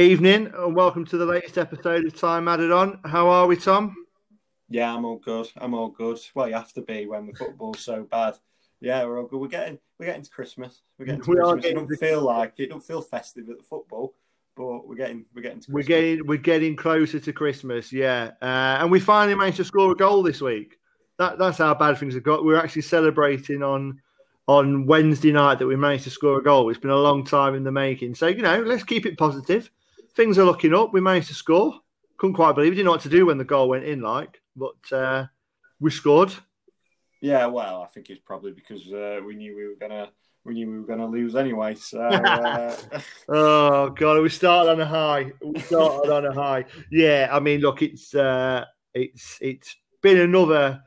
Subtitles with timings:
[0.00, 2.98] Evening, and welcome to the latest episode of Time Added On.
[3.04, 4.06] How are we, Tom?
[4.70, 5.48] Yeah, I'm all good.
[5.58, 6.18] I'm all good.
[6.34, 8.38] Well, you have to be when the football's so bad.
[8.80, 9.38] Yeah, we're all good.
[9.38, 10.80] We're getting we're getting to Christmas.
[10.98, 11.62] We're getting to We are Christmas.
[11.64, 12.70] getting it don't feel like it.
[12.70, 14.14] Don't feel festive at the football,
[14.56, 18.30] but we're getting we're getting to We're getting we're getting closer to Christmas, yeah.
[18.40, 20.78] Uh, and we finally managed to score a goal this week.
[21.18, 22.42] That that's how bad things have got.
[22.42, 24.00] We're actually celebrating on
[24.46, 26.70] on Wednesday night that we managed to score a goal.
[26.70, 28.14] It's been a long time in the making.
[28.14, 29.70] So you know, let's keep it positive.
[30.16, 30.92] Things are looking up.
[30.92, 31.80] We managed to score.
[32.18, 32.72] Couldn't quite believe.
[32.72, 32.76] it.
[32.76, 35.26] Didn't know what to do when the goal went in, like, but uh,
[35.78, 36.32] we scored.
[37.20, 40.10] Yeah, well, I think it's probably because uh, we knew we were gonna
[40.44, 41.74] we knew we were gonna lose anyway.
[41.74, 42.76] So uh,
[43.28, 45.32] Oh god, we started on a high.
[45.42, 46.64] We started on a high.
[46.90, 50.82] Yeah, I mean, look, it's uh, it's it's been another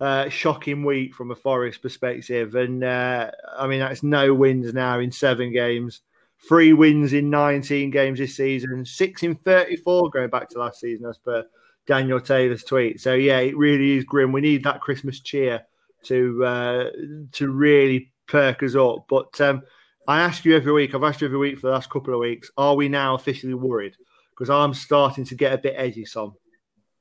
[0.00, 5.00] uh, shocking week from a Forest perspective, and uh, I mean that's no wins now
[5.00, 6.02] in seven games,
[6.48, 11.06] three wins in nineteen games this season, six in thirty-four going back to last season
[11.06, 11.44] as per
[11.86, 13.00] Daniel Taylor's tweet.
[13.00, 14.32] So yeah, it really is grim.
[14.32, 15.62] We need that Christmas cheer
[16.04, 16.90] to uh,
[17.32, 19.40] to really perk us up, but.
[19.40, 19.62] Um,
[20.08, 20.96] I ask you every week.
[20.96, 22.50] I've asked you every week for the last couple of weeks.
[22.56, 23.94] Are we now officially worried?
[24.30, 26.34] Because I'm starting to get a bit edgy, Tom.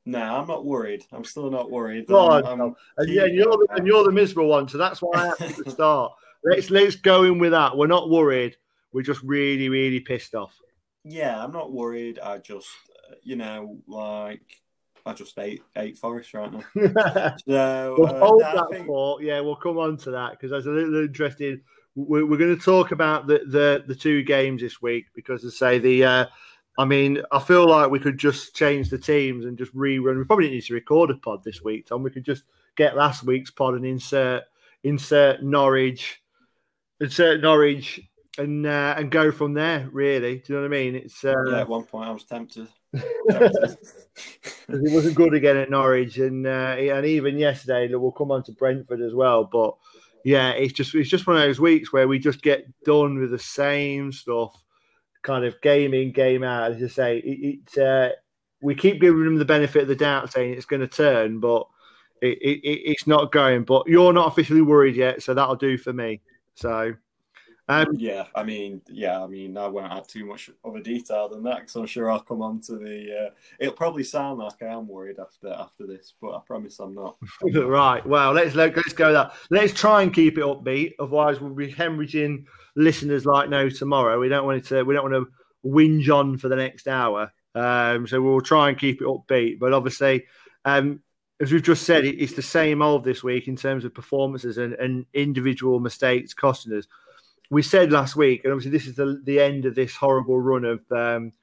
[0.06, 1.04] no, I'm not worried.
[1.12, 2.06] I'm still not worried.
[2.06, 5.02] Go on, I'm- I'm And yeah, you're the, and you're the miserable one, so that's
[5.02, 6.12] why I have to start.
[6.44, 7.76] Let's let's go in with that.
[7.76, 8.56] We're not worried.
[8.94, 10.56] We're just really, really pissed off.
[11.04, 12.20] yeah, I'm not worried.
[12.20, 12.70] I just
[13.24, 14.62] you know like
[15.06, 16.64] I just ate ate Forest right now.
[16.76, 19.22] we'll uh, hold that think- thought.
[19.22, 21.62] Yeah, we'll come on to that because that's a little interesting.
[21.96, 25.54] We're, we're going to talk about the, the the two games this week because, as
[25.56, 26.26] I say, the uh,
[26.78, 30.18] I mean, I feel like we could just change the teams and just rerun.
[30.18, 32.04] We probably need to record a pod this week, Tom.
[32.04, 32.44] We could just
[32.78, 34.44] get last week's pod and insert
[34.84, 36.22] insert Norwich,
[37.02, 38.00] insert Norwich,
[38.38, 39.90] and uh, and go from there.
[39.92, 40.96] Really, do you know what I mean?
[40.96, 42.68] It's uh, yeah, at one point I was tempted.
[43.30, 43.78] tempted.
[44.68, 48.52] he wasn't good again at Norwich, and uh, and even yesterday, we'll come on to
[48.54, 49.44] Brentford as well.
[49.44, 49.76] But
[50.24, 53.32] yeah, it's just it's just one of those weeks where we just get done with
[53.32, 54.56] the same stuff,
[55.24, 56.72] kind of game in, game out.
[56.72, 58.10] As I say, it, it uh,
[58.62, 61.68] we keep giving them the benefit of the doubt, saying it's going to turn, but
[62.22, 63.64] it, it, it- it's not going.
[63.66, 66.22] But you're not officially worried yet, so that'll do for me.
[66.56, 66.94] So.
[67.68, 71.44] Um, yeah, I mean, yeah, I mean, I won't add too much other detail than
[71.44, 73.28] that because I'm sure I'll come on to the.
[73.28, 73.30] Uh,
[73.60, 77.18] it'll probably sound like I am worried after after this, but I promise I'm not.
[77.54, 78.06] right.
[78.06, 79.34] Well, let's let, let's go that.
[79.50, 80.94] Let's try and keep it upbeat.
[81.00, 82.46] Otherwise, we'll be hemorrhaging
[82.76, 84.20] listeners like no tomorrow.
[84.20, 84.84] We don't want it to.
[84.84, 85.32] We don't want to
[85.66, 87.32] whinge on for the next hour.
[87.54, 89.60] Um, so we'll try and keep it upbeat.
[89.60, 90.26] But obviously,
[90.66, 91.02] um,
[91.40, 94.58] as we've just said, it, it's the same old this week in terms of performances
[94.58, 96.88] and, and individual mistakes costing us.
[97.52, 100.66] We said last week, and obviously this is the the end of this horrible run
[100.66, 101.34] of um,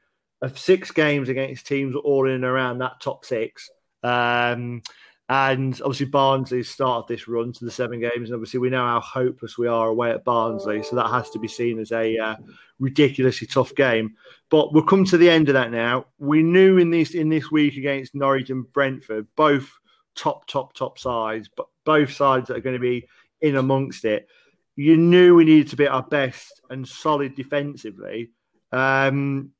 [0.42, 3.70] of six games against teams all in and around that top six.
[4.02, 4.82] Um,
[5.30, 9.00] and obviously Barnsley started this run to the seven games, and obviously we know how
[9.00, 12.36] hopeless we are away at Barnsley, so that has to be seen as a uh,
[12.78, 14.16] ridiculously tough game.
[14.48, 16.06] But we'll come to the end of that now.
[16.18, 19.70] We knew in this in this week against Norwich and Brentford, both
[20.14, 23.06] top, top, top sides, but both sides that are going to be
[23.42, 24.28] in amongst it.
[24.78, 28.30] You knew we needed to be at our best and solid defensively.
[28.70, 29.50] Um,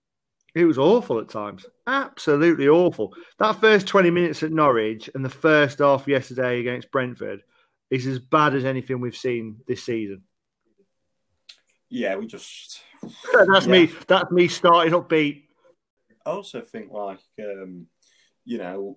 [0.55, 3.13] it was awful at times, absolutely awful.
[3.41, 7.43] That first 20 minutes at Norwich and the first half yesterday against Brentford
[7.91, 10.23] is as bad as anything we've seen this season.
[11.89, 12.81] Yeah, we just.
[13.33, 13.73] That's Yeah.
[13.73, 13.91] me.
[14.07, 15.47] That's me starting upbeat.
[16.25, 17.89] I also think like um,
[18.45, 18.97] you know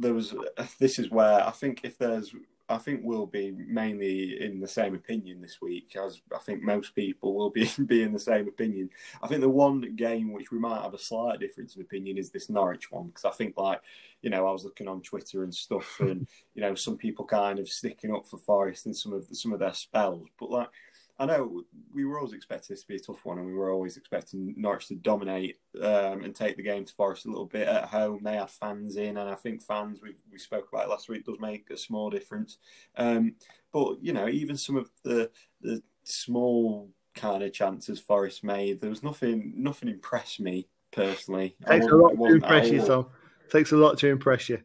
[0.00, 0.34] there was
[0.80, 2.34] this is where I think if there's
[2.68, 6.96] I think we'll be mainly in the same opinion this week as I think most
[6.96, 8.90] people will be be in the same opinion.
[9.22, 12.30] I think the one game which we might have a slight difference of opinion is
[12.30, 13.80] this Norwich one because I think like
[14.22, 17.60] you know I was looking on Twitter and stuff and you know some people kind
[17.60, 20.68] of sticking up for Forest and some of some of their spells but like
[21.18, 21.62] I know
[21.94, 24.54] we were always expecting this to be a tough one, and we were always expecting
[24.56, 28.20] Norwich to dominate um, and take the game to Forest a little bit at home.
[28.22, 31.40] They had fans in, and I think fans we we spoke about last week does
[31.40, 32.58] make a small difference.
[32.96, 33.36] Um,
[33.72, 35.30] but you know, even some of the
[35.62, 41.56] the small kind of chances Forest made, there was nothing nothing impressed me personally.
[41.66, 43.06] Takes a lot to impress you, Tom.
[43.50, 44.60] Takes a lot to impress you.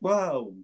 [0.00, 0.54] Well,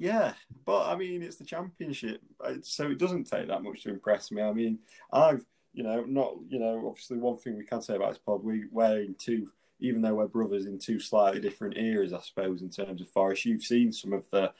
[0.00, 0.32] yeah,
[0.64, 2.22] but I mean, it's the championship,
[2.62, 4.40] so it doesn't take that much to impress me.
[4.40, 4.78] I mean,
[5.12, 5.44] I've,
[5.74, 8.64] you know, not, you know, obviously one thing we can say about this pod, we
[8.72, 9.48] we're in two,
[9.78, 13.44] even though we're brothers in two slightly different eras, I suppose, in terms of Forest,
[13.44, 14.54] you've seen some of the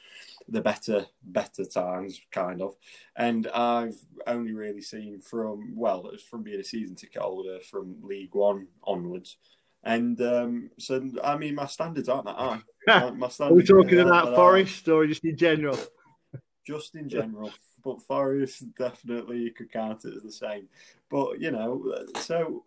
[0.47, 2.75] the better better times, kind of,
[3.15, 3.97] and I've
[4.27, 9.37] only really seen from well, from being a season ticket holder from League One onwards.
[9.83, 12.61] And um, so, I mean, my standards aren't that high.
[13.11, 15.77] My, standards Are we talking about Forest or just in general?
[16.63, 17.51] Just in general.
[17.83, 20.69] but Forest definitely you could count it as the same.
[21.09, 22.63] But you know, so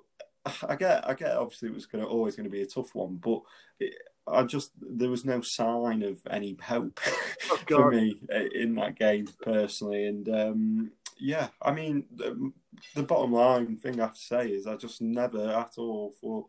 [0.69, 1.37] I get, I get.
[1.37, 3.43] Obviously, it was to always going to be a tough one, but
[3.79, 3.95] it,
[4.27, 6.99] I just there was no sign of any hope
[7.51, 8.21] oh, for me
[8.55, 12.53] in that game personally, and um, yeah, I mean, the,
[12.95, 16.49] the, bottom line thing I have to say is I just never at all thought.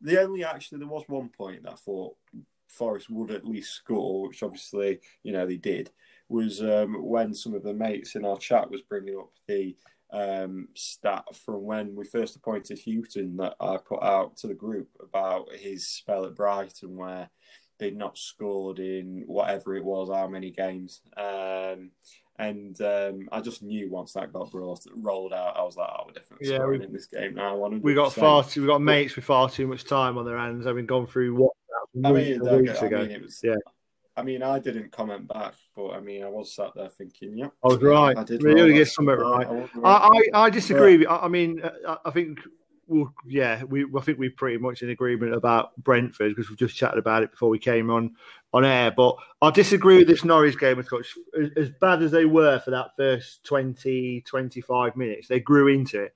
[0.00, 2.16] The only actually there was one point that I thought
[2.68, 5.90] Forest would at least score, which obviously you know they did,
[6.28, 9.76] was um, when some of the mates in our chat was bringing up the
[10.12, 14.88] um, stat from when we first appointed Hughton that I put out to the group
[15.00, 17.30] about his spell at Brighton, where
[17.78, 21.02] they'd not scored in whatever it was, how many games.
[21.16, 21.90] Um,
[22.38, 26.04] and um, I just knew once that got brought, rolled out, I was like, "Oh,
[26.06, 27.82] we're definitely yeah, scoring in this game now." 100%.
[27.82, 30.66] We got far too, we got mates with far too much time on their hands,
[30.66, 31.52] having gone through what
[32.04, 32.98] I mean, weeks ago.
[32.98, 33.56] I mean, it was, yeah.
[34.18, 37.48] I mean, I didn't comment back, but I mean, I was sat there thinking, yeah,
[37.62, 38.16] I was right.
[38.16, 39.46] I did really get something right.
[39.84, 39.88] I,
[40.34, 41.04] I, I, disagree.
[41.04, 42.38] But, I, mean, I, I think
[42.86, 46.76] well, yeah, we I think we're pretty much in agreement about Brentford because we've just
[46.76, 48.14] chatted about it before we came on
[48.52, 48.90] on air.
[48.90, 51.16] But I disagree with this Norwich game as much.
[51.56, 56.14] As bad as they were for that first 20, 25 minutes, they grew into it.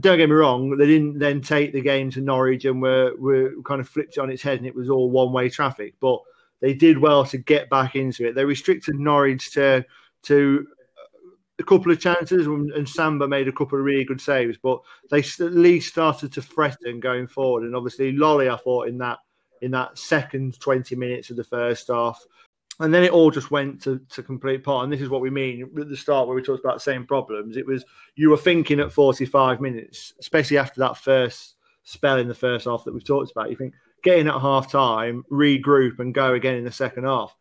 [0.00, 3.50] Don't get me wrong, they didn't then take the game to Norwich and were, were
[3.66, 5.94] kind of flipped on its head and it was all one way traffic.
[6.00, 6.18] But
[6.60, 8.34] they did well to get back into it.
[8.34, 9.84] They restricted Norwich to
[10.24, 10.66] to
[11.58, 14.58] a couple of chances, and Samba made a couple of really good saves.
[14.62, 17.64] But they at least started to threaten going forward.
[17.64, 19.18] And obviously, Lolley, I thought in that
[19.60, 22.20] in that second twenty minutes of the first half,
[22.80, 24.84] and then it all just went to, to complete part.
[24.84, 27.06] And this is what we mean at the start where we talked about the same
[27.06, 27.56] problems.
[27.56, 27.84] It was
[28.16, 31.54] you were thinking at forty five minutes, especially after that first
[31.84, 33.50] spell in the first half that we've talked about.
[33.50, 37.36] You think get in at half time, regroup, and go again in the second half.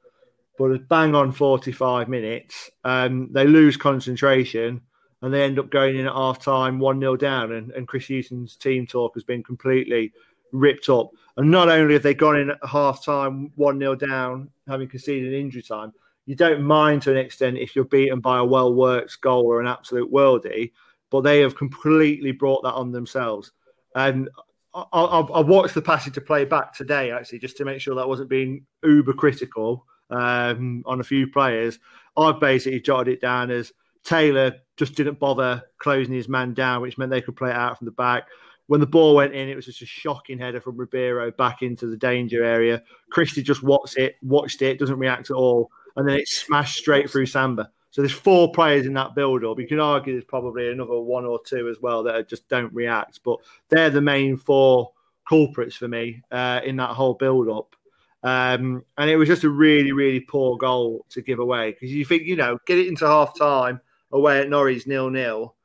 [0.69, 4.81] But bang on 45 minutes, um, they lose concentration
[5.21, 7.51] and they end up going in at half time 1 0 down.
[7.53, 10.13] And, and Chris Hughton's team talk has been completely
[10.51, 11.09] ripped up.
[11.37, 15.33] And not only have they gone in at half time 1 0 down, having conceded
[15.33, 15.93] injury time,
[16.25, 19.61] you don't mind to an extent if you're beaten by a well worked goal or
[19.61, 20.71] an absolute worldie,
[21.09, 23.51] but they have completely brought that on themselves.
[23.95, 24.29] And
[24.73, 27.95] I, I, I, watched the passage to play back today actually, just to make sure
[27.95, 31.79] that wasn't being uber critical um, on a few players.
[32.17, 33.71] I've basically jotted it down as
[34.03, 37.77] Taylor just didn't bother closing his man down, which meant they could play it out
[37.77, 38.27] from the back.
[38.67, 41.87] When the ball went in, it was just a shocking header from Ribeiro back into
[41.87, 42.81] the danger area.
[43.09, 47.09] Christie just watched it, watched it, doesn't react at all, and then it smashed straight
[47.09, 47.69] through Samba.
[47.91, 49.59] So there's four players in that build up.
[49.59, 53.19] You can argue there's probably another one or two as well that just don't react,
[53.23, 54.93] but they're the main four
[55.27, 57.75] culprits for me uh, in that whole build up.
[58.23, 62.05] Um, and it was just a really, really poor goal to give away because you
[62.05, 63.81] think, you know, get it into half time
[64.11, 65.55] away at Norwich nil nil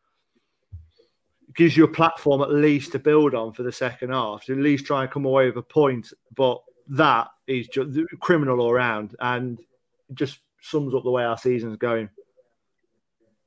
[1.55, 4.59] gives you a platform at least to build on for the second half to at
[4.59, 6.13] least try and come away with a point.
[6.37, 9.59] But that is just criminal all around and
[10.15, 12.09] just sums up the way our season's going.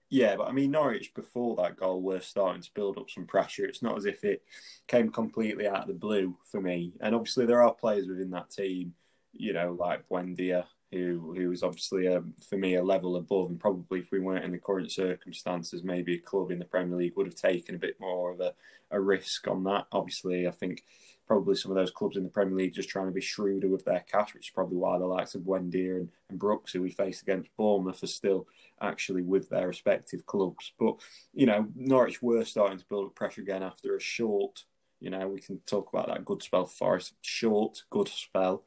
[0.09, 3.65] Yeah, but I mean, Norwich before that goal were starting to build up some pressure.
[3.65, 4.43] It's not as if it
[4.87, 6.93] came completely out of the blue for me.
[6.99, 8.93] And obviously, there are players within that team,
[9.33, 13.59] you know, like Buendia, who who is obviously a, for me a level above, and
[13.59, 17.15] probably if we weren't in the current circumstances, maybe a club in the Premier League
[17.15, 18.53] would have taken a bit more of a,
[18.89, 19.85] a risk on that.
[19.91, 20.83] Obviously, I think
[21.29, 23.85] probably some of those clubs in the Premier League just trying to be shrewder with
[23.85, 26.89] their cash, which is probably why the likes of Buendia and, and Brooks, who we
[26.89, 28.47] faced against Bournemouth, are still
[28.81, 30.73] actually with their respective clubs.
[30.79, 30.95] But,
[31.31, 34.65] you know, Norwich were starting to build up pressure again after a short,
[34.99, 38.63] you know, we can talk about that good spell for us, short, good spell.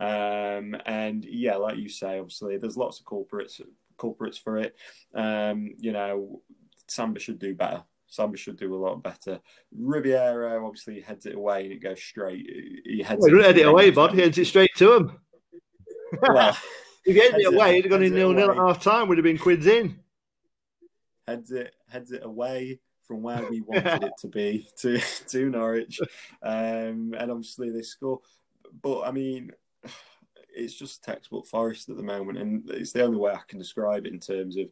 [0.00, 3.60] Um, and yeah, like you say, obviously, there's lots of culprits
[3.98, 4.74] culprits for it.
[5.14, 6.40] Um, you know,
[6.88, 7.84] Samba should do better.
[8.08, 9.40] Samba should do a lot better.
[9.76, 12.46] Ribeiro obviously heads it away and it goes straight.
[12.84, 14.12] He heads well, he head it away, bud.
[14.12, 15.20] He heads it straight to him.
[16.22, 16.56] Well,
[17.04, 19.08] if he heads it away, it'd have gone in nil nil at half time.
[19.08, 19.98] Would have been quids in.
[21.26, 24.98] Heads it, heads it away from where we wanted it to be to
[25.28, 26.00] to Norwich,
[26.42, 28.20] um, and obviously they score.
[28.82, 29.50] But I mean,
[30.54, 34.06] it's just textbook Forest at the moment, and it's the only way I can describe
[34.06, 34.68] it in terms of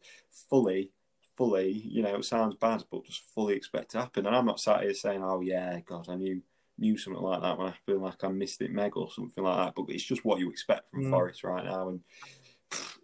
[0.49, 0.91] fully
[1.37, 4.27] fully, you know, it sounds bad, but just fully expect to happen.
[4.27, 6.43] And I'm not sat here saying, oh, yeah, God, I knew
[6.77, 9.67] knew something like that when I feel like I missed it meg or something like
[9.67, 9.75] that.
[9.77, 11.11] But it's just what you expect from mm.
[11.11, 11.89] Forest right now.
[11.89, 12.01] And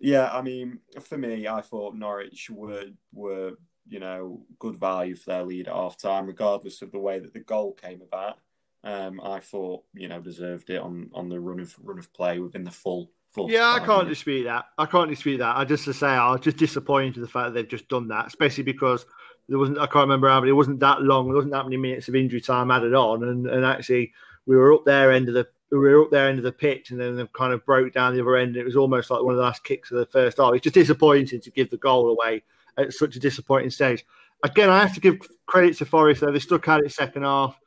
[0.00, 3.52] yeah, I mean, for me, I thought Norwich were were
[3.86, 7.32] you know good value for their lead at half time, regardless of the way that
[7.32, 8.38] the goal came about.
[8.82, 12.38] Um, I thought you know deserved it on on the run of run of play
[12.38, 13.10] within the full.
[13.32, 14.66] Full yeah, I can't dispute that.
[14.78, 15.56] I can't dispute that.
[15.56, 18.08] I just to say I was just disappointed in the fact that they've just done
[18.08, 19.06] that, especially because
[19.48, 19.78] there wasn't.
[19.78, 21.26] I can't remember how, but it wasn't that long.
[21.26, 24.12] There wasn't that many minutes of injury time added on, and and actually
[24.46, 26.90] we were up there end of the we were up there end of the pitch,
[26.90, 28.56] and then they kind of broke down the other end.
[28.56, 30.54] It was almost like one of the last kicks of the first half.
[30.54, 32.42] It's just disappointing to give the goal away
[32.76, 34.04] at such a disappointing stage.
[34.42, 37.58] Again, I have to give credit to Forest though; they stuck at it second half.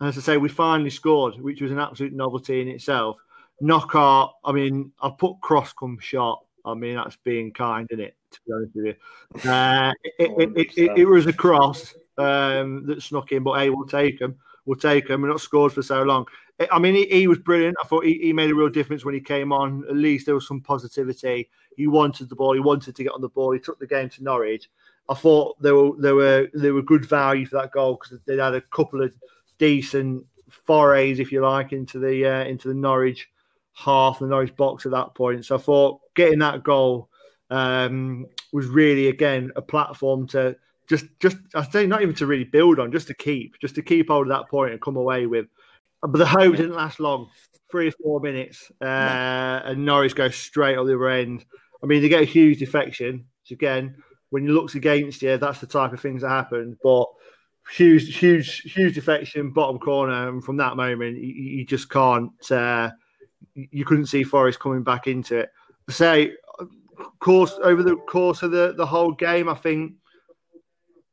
[0.00, 3.16] And as I say, we finally scored, which was an absolute novelty in itself.
[3.60, 6.44] Knockaert, I mean, I put cross come shot.
[6.64, 8.14] I mean, that's being kind, isn't it?
[8.30, 13.02] To be honest with you, uh, it, it, it, it, was a cross um, that
[13.02, 14.36] snuck in, but hey, we'll take him.
[14.66, 15.22] We'll take him.
[15.22, 16.26] We're not scored for so long.
[16.70, 17.76] I mean, he, he was brilliant.
[17.82, 19.84] I thought he, he, made a real difference when he came on.
[19.88, 21.48] At least there was some positivity.
[21.76, 22.52] He wanted the ball.
[22.52, 23.52] He wanted to get on the ball.
[23.52, 24.68] He took the game to Norwich.
[25.08, 28.36] I thought there were there were there were good value for that goal because they
[28.36, 29.14] had a couple of
[29.56, 33.30] decent forays, if you like, into the uh, into the Norwich
[33.78, 35.44] half, the Norwich box at that point.
[35.44, 37.08] So I thought getting that goal
[37.50, 40.56] um, was really again a platform to
[40.88, 43.82] just just I say not even to really build on, just to keep, just to
[43.82, 45.46] keep hold of that point and come away with.
[46.02, 47.28] But the hope didn't last long,
[47.70, 51.44] three or four minutes, uh, and Norwich go straight on the other end.
[51.82, 53.26] I mean, they get a huge defection.
[53.44, 56.76] So again, when he looks against you, that's the type of things that happen.
[56.82, 57.06] But
[57.72, 62.30] huge, huge, huge defection, bottom corner, and from that moment, you, you just can't.
[62.50, 62.90] Uh,
[63.54, 65.50] you couldn't see Forest coming back into it.
[65.90, 66.32] Say,
[67.20, 69.94] course over the course of the, the whole game, I think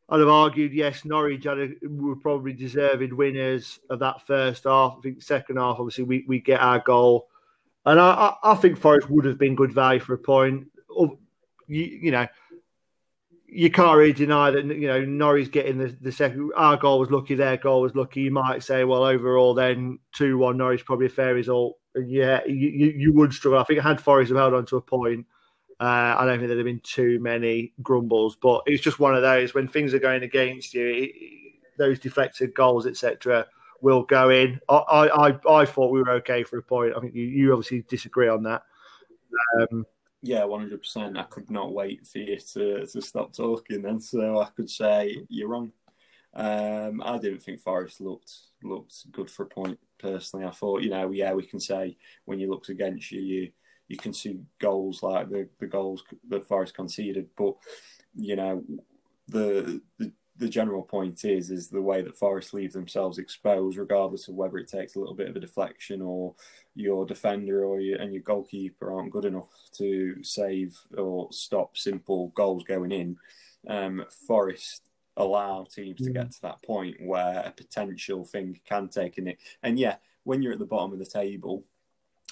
[0.09, 4.95] I'd have argued yes, Norwich had a, were probably deserved winners of that first half.
[4.97, 7.27] I think second half, obviously, we, we get our goal,
[7.85, 10.67] and I, I, I think Forest would have been good value for a point.
[11.67, 12.27] You, you know,
[13.47, 16.51] you can't really deny that you know Norwich getting the, the second.
[16.55, 17.33] Our goal was lucky.
[17.33, 18.21] Their goal was lucky.
[18.21, 21.77] You might say, well, overall, then two one Norwich probably a fair result.
[21.95, 23.59] Yeah, you, you, would struggle.
[23.59, 25.25] I think had Forest have held on to a point,
[25.79, 28.35] uh, I don't think there'd have been too many grumbles.
[28.35, 31.11] But it's just one of those when things are going against you, it,
[31.77, 33.45] those deflected goals, etc.,
[33.81, 34.59] will go in.
[34.69, 36.93] I, I I thought we were okay for a point.
[36.95, 38.63] I think you, you obviously disagree on that.
[39.59, 39.85] Um,
[40.21, 41.17] yeah, one hundred percent.
[41.17, 45.25] I could not wait for you to, to stop talking then, so I could say
[45.29, 45.71] you're wrong.
[46.33, 48.33] Um, I didn't think Forest looked
[48.63, 50.45] looked good for a point personally.
[50.45, 53.51] I thought, you know, yeah, we can say when you looked against you, you
[53.87, 57.53] you can see goals like the, the goals that Forest conceded, but
[58.15, 58.63] you know,
[59.27, 64.27] the, the the general point is is the way that Forest leave themselves exposed, regardless
[64.27, 66.35] of whether it takes a little bit of a deflection or
[66.75, 72.29] your defender or your, and your goalkeeper aren't good enough to save or stop simple
[72.35, 73.17] goals going in.
[73.67, 74.81] Um, Forest
[75.17, 76.35] allow teams to get mm.
[76.35, 79.39] to that point where a potential thing can take in it.
[79.63, 81.63] And yeah, when you're at the bottom of the table,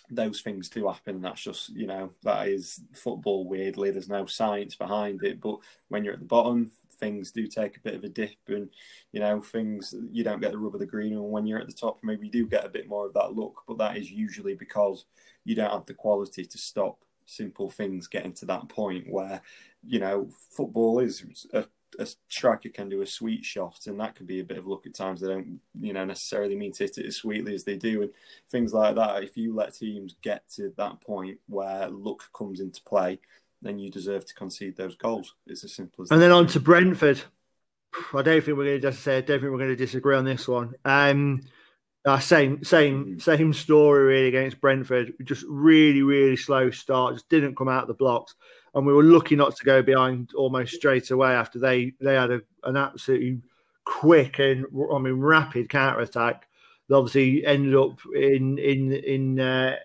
[0.09, 1.21] those things do happen.
[1.21, 3.91] That's just, you know, that is football weirdly.
[3.91, 5.39] There's no science behind it.
[5.39, 8.69] But when you're at the bottom, things do take a bit of a dip and
[9.11, 11.67] you know things you don't get the rub of the green and when you're at
[11.67, 14.09] the top maybe you do get a bit more of that look but that is
[14.09, 15.05] usually because
[15.43, 19.41] you don't have the quality to stop simple things getting to that point where
[19.85, 21.65] you know football is a,
[21.99, 24.85] a striker can do a sweet shot and that can be a bit of luck
[24.85, 27.75] at times they don't you know necessarily mean to hit it as sweetly as they
[27.77, 28.11] do and
[28.49, 32.81] things like that if you let teams get to that point where luck comes into
[32.83, 33.19] play
[33.63, 35.33] then you deserve to concede those goals.
[35.47, 36.15] It's as simple as that.
[36.15, 36.27] And that.
[36.27, 37.21] then on to Brentford.
[38.13, 39.17] I don't think we're going to just say.
[39.17, 40.73] I don't think we're going to disagree on this one.
[40.83, 41.41] Um,
[42.05, 43.19] uh, same, same, mm-hmm.
[43.19, 45.13] same story really against Brentford.
[45.23, 47.15] Just really, really slow start.
[47.15, 48.35] Just didn't come out of the blocks,
[48.75, 52.31] and we were lucky not to go behind almost straight away after they they had
[52.31, 53.39] a, an absolutely
[53.85, 56.47] quick and I mean rapid counter attack.
[56.89, 59.75] That obviously ended up in in in uh,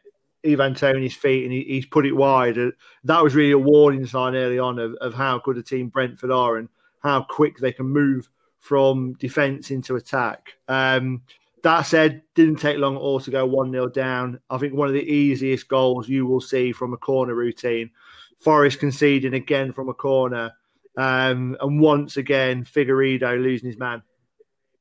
[0.47, 2.57] Ivan Toney's feet and he, he's put it wide.
[3.05, 6.31] That was really a warning sign early on of, of how good a team Brentford
[6.31, 6.69] are and
[7.03, 8.29] how quick they can move
[8.59, 10.55] from defence into attack.
[10.69, 11.23] Um,
[11.63, 14.41] that said, didn't take long at all to go 1 0 down.
[14.51, 17.91] I think one of the easiest goals you will see from a corner routine.
[18.41, 20.53] Forest conceding again from a corner.
[20.97, 24.03] Um, and once again, Figueiredo losing his man.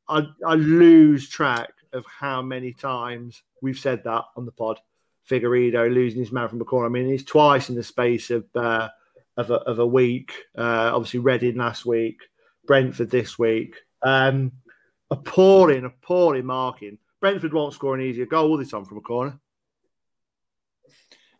[0.09, 4.79] I, I lose track of how many times we've said that on the pod.
[5.29, 6.87] Figueiredo losing his man from a corner.
[6.87, 8.89] I mean, he's twice in the space of uh,
[9.35, 10.33] of, a, of, a, week.
[10.57, 12.21] Uh, obviously, Reading last week,
[12.65, 13.75] Brentford this week.
[14.01, 14.53] Um,
[15.11, 19.39] appalling, appalling marking Brentford won't score an easier goal this time from a corner.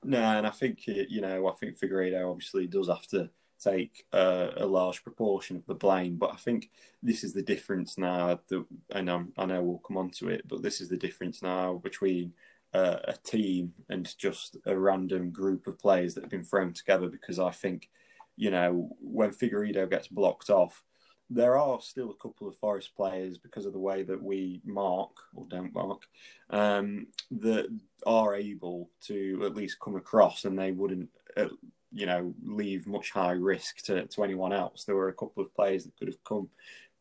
[0.03, 4.51] No, and I think you know, I think Figueiredo obviously does have to take a,
[4.57, 6.69] a, large proportion of the blame, but I think
[7.01, 8.39] this is the difference now.
[8.49, 11.41] That, and I'm, i know we'll come on to it, but this is the difference
[11.41, 12.33] now between
[12.73, 17.07] uh, a team and just a random group of players that have been thrown together.
[17.07, 17.89] Because I think,
[18.35, 20.83] you know, when Figueiredo gets blocked off,
[21.29, 25.11] there are still a couple of Forest players because of the way that we mark
[25.35, 26.03] or don't mark
[26.49, 27.67] um, that
[28.05, 31.49] are able to at least come across, and they wouldn't, uh,
[31.91, 34.83] you know, leave much high risk to, to anyone else.
[34.83, 36.49] There were a couple of players that could have come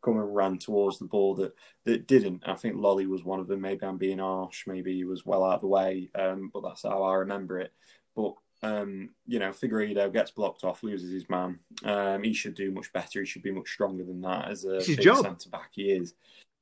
[0.03, 1.53] come and ran towards the ball that
[1.85, 2.43] that didn't.
[2.45, 3.61] I think Lolley was one of them.
[3.61, 4.67] Maybe I'm being harsh.
[4.67, 7.71] Maybe he was well out of the way, um, but that's how I remember it.
[8.15, 11.59] But um, you know, Figueiredo gets blocked off, loses his man.
[11.83, 13.19] Um, he should do much better.
[13.19, 15.69] He should be much stronger than that as a centre back.
[15.71, 16.13] He is.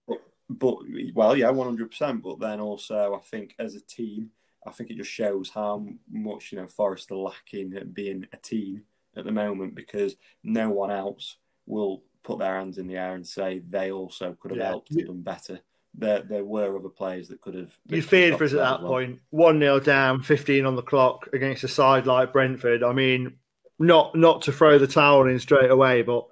[0.08, 0.78] But, but
[1.14, 2.22] well, yeah, one hundred percent.
[2.22, 4.32] But then also, I think as a team,
[4.66, 8.38] I think it just shows how much you know Forest are lacking at being a
[8.38, 8.84] team
[9.16, 13.26] at the moment because no one else will put their hands in the air and
[13.26, 14.68] say they also could have yeah.
[14.68, 15.60] helped and done better
[15.98, 17.78] there there were other players that could have.
[17.88, 18.92] You feared for us at that well.
[18.92, 19.20] point.
[19.30, 22.84] One 0 down, fifteen on the clock against a side like Brentford.
[22.84, 23.36] I mean,
[23.80, 26.26] not not to throw the towel in straight away, but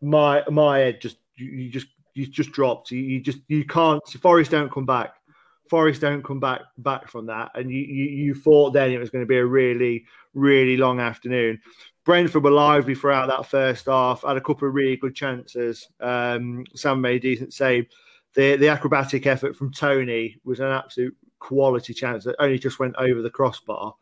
[0.00, 2.90] my my head just you, you just you just dropped.
[2.90, 4.02] You, you, just you can't.
[4.20, 5.14] Forest don't come back.
[5.68, 9.10] Forest don't come back back from that, and you, you you thought then it was
[9.10, 10.04] going to be a really
[10.34, 11.60] really long afternoon.
[12.04, 14.22] Brentford were lively throughout that first half.
[14.22, 15.88] Had a couple of really good chances.
[15.98, 17.88] Um, Sam made a decent save
[18.36, 22.94] the the acrobatic effort from Toney was an absolute quality chance that only just went
[22.96, 23.94] over the crossbar.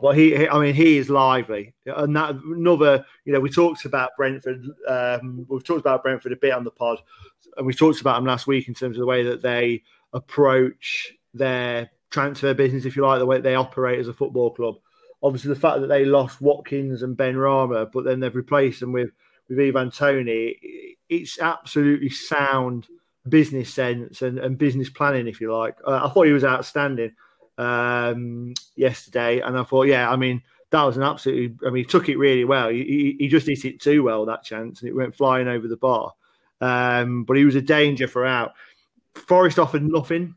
[0.00, 3.04] But he, he I mean, he is lively, and that another.
[3.26, 4.64] You know, we talked about Brentford.
[4.88, 6.98] Um, we've talked about Brentford a bit on the pod,
[7.58, 9.82] and we talked about them last week in terms of the way that they
[10.14, 14.76] approach their transfer business, if you like, the way they operate as a football club.
[15.22, 19.10] Obviously, the fact that they lost Watkins and Benrahma, but then they've replaced them with
[19.50, 20.56] with Ivan Toney.
[21.10, 22.88] it's absolutely sound
[23.28, 25.76] business sense and, and business planning, if you like.
[25.86, 27.12] Uh, I thought he was outstanding
[27.58, 31.56] um, yesterday, and I thought, yeah, I mean, that was an absolutely.
[31.66, 32.70] I mean, he took it really well.
[32.70, 35.76] He, he, just hit it too well that chance, and it went flying over the
[35.76, 36.12] bar.
[36.60, 38.54] Um, but he was a danger for out.
[39.14, 40.34] Forest offered nothing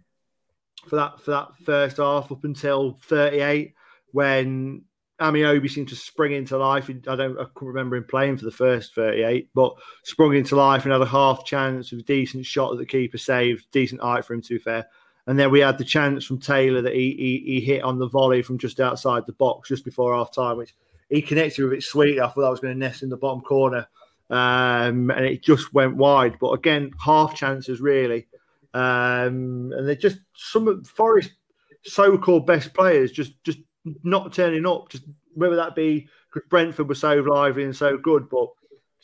[0.87, 3.73] for that for that first half up until 38
[4.11, 4.83] when
[5.19, 6.89] Ameobi seemed to spring into life.
[6.89, 10.83] I don't, I couldn't remember him playing for the first 38, but sprung into life
[10.83, 14.25] and had a half chance with a decent shot that the keeper saved, decent height
[14.25, 14.87] for him to be fair.
[15.27, 18.09] And then we had the chance from Taylor that he, he, he hit on the
[18.09, 20.75] volley from just outside the box just before half time, which
[21.09, 22.21] he connected with it sweetly.
[22.21, 23.87] I thought I was going to nest in the bottom corner,
[24.29, 26.37] um, and it just went wide.
[26.39, 28.27] But again, half chances really,
[28.73, 31.31] um, and they're just some of Forest
[31.87, 33.59] so-called best players just just
[34.03, 38.29] not turning up, just whether that be because Brentford were so lively and so good,
[38.29, 38.49] but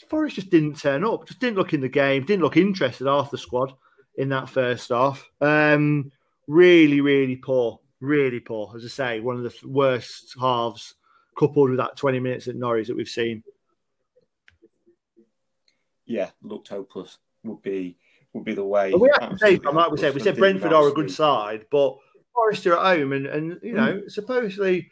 [0.10, 3.32] Forest just didn't turn up, just didn't look in the game, didn't look interested half
[3.32, 3.74] the squad
[4.18, 5.30] in that first half.
[5.40, 6.12] Um,
[6.48, 8.74] really, really poor, really poor.
[8.76, 10.96] As I say, one of the worst halves,
[11.38, 13.44] coupled with that 20 minutes at Norwich that we've seen.
[16.06, 17.18] Yeah, looked hopeless.
[17.44, 17.98] Would be
[18.34, 18.94] would be the way.
[18.94, 21.98] we have to say, like we said, we said Brentford are a good side, but
[22.34, 24.12] Forrester at home, and and you know, mm.
[24.12, 24.90] supposedly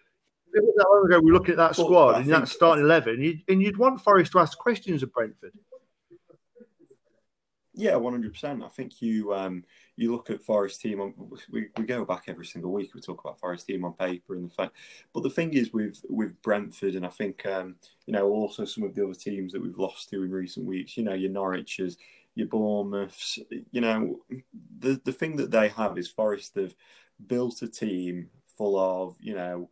[0.54, 3.62] that long ago we are looking at that squad and that starting eleven, you'd, and
[3.62, 5.54] you'd want Forest to ask questions of Brentford.
[7.74, 8.64] Yeah, one hundred percent.
[8.64, 9.64] I think you um,
[9.96, 11.00] you look at Forest team.
[11.00, 11.14] On,
[11.50, 12.94] we, we go back every single week.
[12.94, 14.76] We talk about Forest team on paper and the fact.
[15.14, 17.76] But the thing is with with Brentford, and I think um,
[18.06, 20.98] you know also some of the other teams that we've lost to in recent weeks.
[20.98, 21.96] You know, your Norwiches,
[22.36, 23.40] your Bournemouths.
[23.72, 24.20] You know,
[24.80, 26.76] the the thing that they have is Forest have
[27.28, 29.70] built a team full of, you know,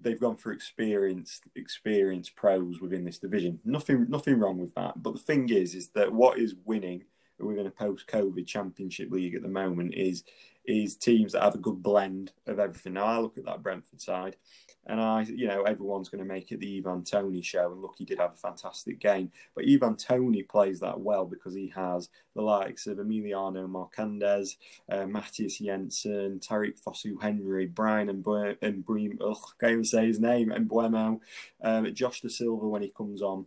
[0.00, 3.60] they've gone through experienced experienced pros within this division.
[3.64, 5.02] Nothing nothing wrong with that.
[5.02, 7.04] But the thing is, is that what is winning
[7.38, 10.24] within a post-COVID Championship League at the moment is
[10.64, 12.94] is teams that have a good blend of everything.
[12.94, 14.36] Now I look at that Brentford side,
[14.86, 17.72] and I, you know, everyone's going to make it the Ivan Toney show.
[17.72, 21.54] And look, he did have a fantastic game, but Ivan Toney plays that well because
[21.54, 24.56] he has the likes of Emiliano Marcondes,
[24.90, 28.24] uh, Matthias Jensen, Tariq Fosu Henry, Brian and
[28.62, 29.18] and Bream.
[29.20, 30.52] Ugh, can't even say his name.
[30.52, 31.20] And Mbeumo,
[31.62, 33.46] um, Josh Dasilva when he comes on,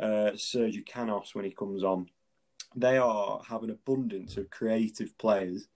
[0.00, 2.08] uh, Sergio Canos when he comes on.
[2.74, 5.66] They are have an abundance of creative players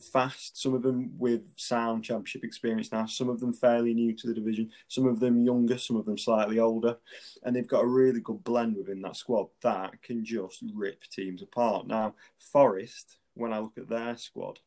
[0.00, 4.26] fast, some of them with sound championship experience now, some of them fairly new to
[4.26, 6.96] the division, some of them younger, some of them slightly older.
[7.42, 11.42] And they've got a really good blend within that squad that can just rip teams
[11.42, 11.86] apart.
[11.86, 14.60] Now, Forest, when I look at their squad,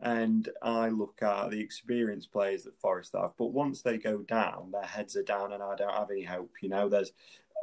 [0.00, 4.70] And I look at the experienced players that Forest have, but once they go down,
[4.72, 6.56] their heads are down, and I don't have any hope.
[6.60, 7.12] You know, there's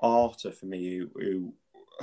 [0.01, 1.53] Arter for me who, who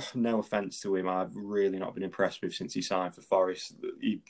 [0.15, 3.75] no offense to him, I've really not been impressed with since he signed for Forest.
[4.01, 4.21] He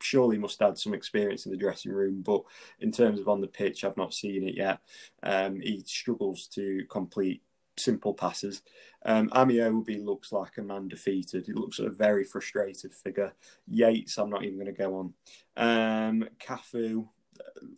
[0.00, 2.42] surely must add some experience in the dressing room, but
[2.80, 4.80] in terms of on the pitch, I've not seen it yet.
[5.22, 7.42] Um, he struggles to complete
[7.76, 8.62] simple passes.
[9.04, 11.46] Um, Ameobi looks like a man defeated.
[11.46, 13.32] He looks a very frustrated figure.
[13.66, 15.14] Yates, I'm not even going to go on.
[15.56, 17.08] Um, Cafu,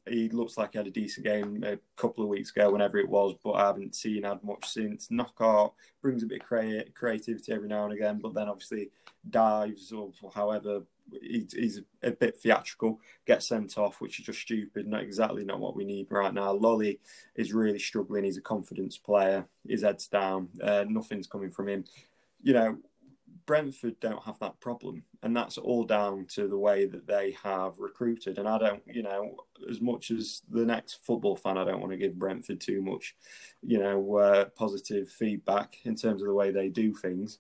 [0.09, 3.09] he looks like he had a decent game a couple of weeks ago, whenever it
[3.09, 5.09] was, but I haven't seen had much since.
[5.11, 8.91] Knockaert brings a bit of creativity every now and again, but then obviously
[9.31, 10.83] dives or however
[11.21, 14.87] he's a bit theatrical, gets sent off, which is just stupid.
[14.87, 16.53] Not exactly not what we need right now.
[16.55, 16.99] Lolley
[17.35, 18.25] is really struggling.
[18.25, 19.47] He's a confidence player.
[19.67, 20.49] His head's down.
[20.63, 21.85] Uh, nothing's coming from him.
[22.43, 22.79] You know,
[23.47, 27.79] Brentford don't have that problem, and that's all down to the way that they have
[27.79, 28.39] recruited.
[28.39, 29.37] And I don't, you know,
[29.69, 33.17] as much as the next football fan, I don't want to give Brentford too much,
[33.63, 37.39] you know, uh, positive feedback in terms of the way they do things,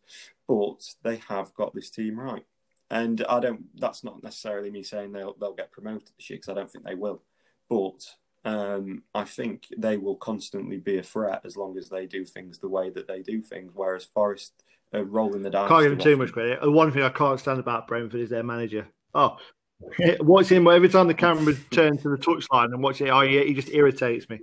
[0.49, 2.45] but they have got this team right.
[2.93, 3.65] And I don't.
[3.81, 6.85] That's not necessarily me saying they'll they'll get promoted this year because I don't think
[6.85, 7.23] they will,
[7.71, 8.05] but
[8.45, 12.59] um, I think they will constantly be a threat as long as they do things
[12.59, 13.73] the way that they do things.
[13.75, 15.71] Whereas Forest are rolling the dice.
[15.71, 16.61] Can't give them too much credit.
[16.61, 18.87] The one thing I can't stand about Brentford is their manager.
[19.15, 19.39] Oh,
[20.21, 23.43] watching him every time the camera turns to the touchline and watching it, oh, he,
[23.43, 24.41] he just irritates me.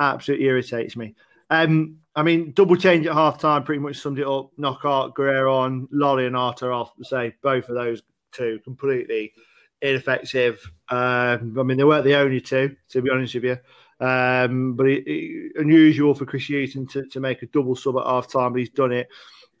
[0.00, 1.14] Absolutely irritates me.
[1.50, 4.50] Um, I mean, double change at half time pretty much summed it up.
[4.58, 6.92] Knockaert, Guerrero on, Lolley and Arter off.
[7.02, 9.32] Say both of those two completely
[9.80, 10.60] ineffective.
[10.90, 13.58] Um, I mean, they weren't the only two, to be honest with you.
[14.04, 18.06] Um, but it, it, unusual for Chris Hughton to, to make a double sub at
[18.06, 19.08] half time, but he's done it.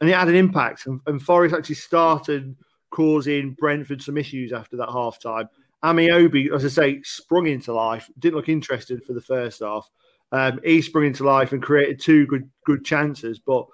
[0.00, 0.86] And it had an impact.
[0.86, 2.56] And, and Forest actually started
[2.90, 5.48] causing Brentford some issues after that half time.
[5.84, 9.88] Ameobi, as I say, sprung into life, didn't look interested for the first half.
[10.32, 13.66] Um, he sprung into life and created two good good chances, but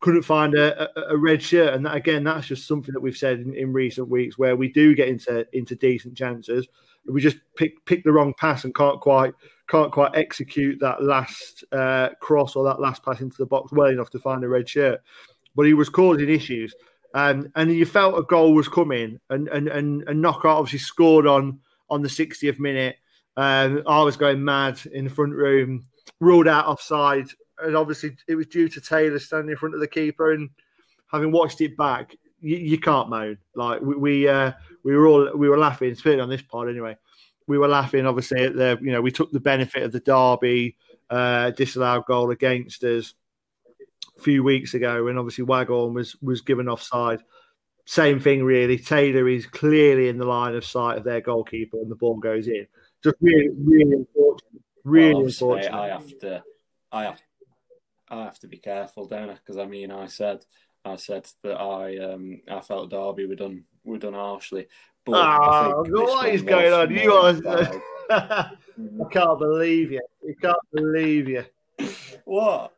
[0.00, 1.74] couldn't find a, a, a red shirt.
[1.74, 4.70] And that, again, that's just something that we've said in, in, recent weeks, where we
[4.70, 6.68] do get into into decent chances,
[7.06, 9.34] we just pick pick the wrong pass and can't quite
[9.68, 13.88] can't quite execute that last uh, cross or that last pass into the box well
[13.88, 15.00] enough to find a red shirt.
[15.56, 16.74] But he was causing issues,
[17.14, 21.26] and and you felt a goal was coming, and and and, and Knockaert obviously scored
[21.26, 21.58] on
[21.90, 22.96] on the 60th minute.
[23.36, 25.84] Um, I was going mad in the front room
[26.20, 27.26] ruled out offside,
[27.58, 30.32] and obviously it was due to Taylor standing in front of the keeper.
[30.32, 30.50] And
[31.10, 33.38] having watched it back, you, you can't moan.
[33.54, 36.96] Like we we, uh, we were all we were laughing, especially on this part anyway.
[37.46, 40.76] We were laughing, obviously, at the you know we took the benefit of the Derby
[41.10, 43.14] uh, disallowed goal against us
[44.16, 47.20] a few weeks ago, and obviously Waghorn was was given offside.
[47.86, 48.78] Same thing, really.
[48.78, 52.48] Taylor is clearly in the line of sight of their goalkeeper, and the ball goes
[52.48, 52.66] in.
[53.02, 55.72] Just really, really unfortunate Really well, unfortunate.
[55.72, 56.44] I have to,
[56.92, 57.22] I have,
[58.08, 59.34] I have to be careful, don't I?
[59.34, 60.44] Because I mean, I said,
[60.84, 64.66] I said that I, um, I felt Derby were done, were done harshly.
[65.04, 66.90] But oh, what is going on?
[66.90, 67.34] You are.
[68.10, 68.50] I
[69.10, 70.00] can't believe you.
[70.22, 71.44] You can't believe you.
[72.24, 72.72] What?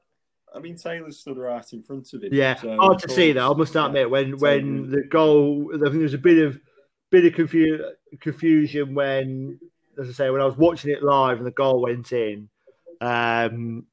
[0.54, 2.30] I mean, Taylor stood right in front of him.
[2.32, 3.42] Yeah, so hard to see that.
[3.42, 6.58] I must admit, when when the goal, I think there was a bit of
[7.10, 9.60] bit of confu- confusion when
[9.98, 12.48] as I say, when I was watching it live and the goal went in,
[13.00, 13.86] um,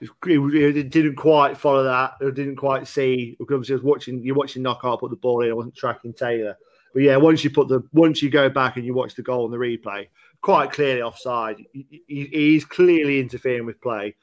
[0.00, 2.14] it, it, didn't quite follow that.
[2.20, 4.22] I didn't quite see because obviously I was watching.
[4.22, 5.50] You're watching Knockaert put the ball in.
[5.50, 6.56] I wasn't tracking Taylor,
[6.92, 9.46] but yeah, once you put the once you go back and you watch the goal
[9.46, 10.08] in the replay,
[10.42, 11.56] quite clearly offside.
[11.72, 14.14] He, he, he's clearly interfering with play.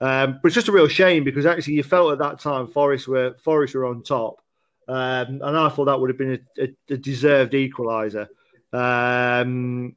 [0.00, 3.06] Um, but it's just a real shame because actually you felt at that time Forest
[3.06, 4.42] were Forest were on top,
[4.88, 8.26] um, and I thought that would have been a, a, a deserved equaliser.
[8.72, 9.94] Um,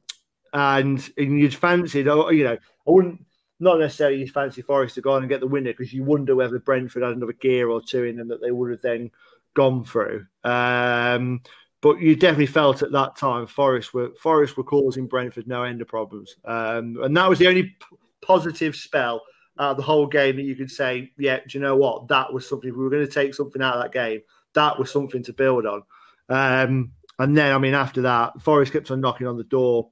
[0.52, 3.24] and, and you'd fancied, oh, you know, I wouldn't
[3.58, 6.58] not necessarily fancy Forest to go on and get the winner because you wonder whether
[6.58, 9.10] Brentford had another gear or two in them that they would have then
[9.54, 10.26] gone through.
[10.44, 11.40] Um,
[11.80, 15.80] but you definitely felt at that time Forest were Forest were causing Brentford no end
[15.80, 19.22] of problems, um, and that was the only p- positive spell
[19.58, 22.08] out of the whole game that you could say, yeah, do you know what?
[22.08, 22.70] That was something.
[22.70, 24.20] We were going to take something out of that game,
[24.54, 25.82] that was something to build on.
[26.28, 29.90] Um, and then, I mean, after that, Forest kept on knocking on the door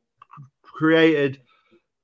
[0.74, 1.40] created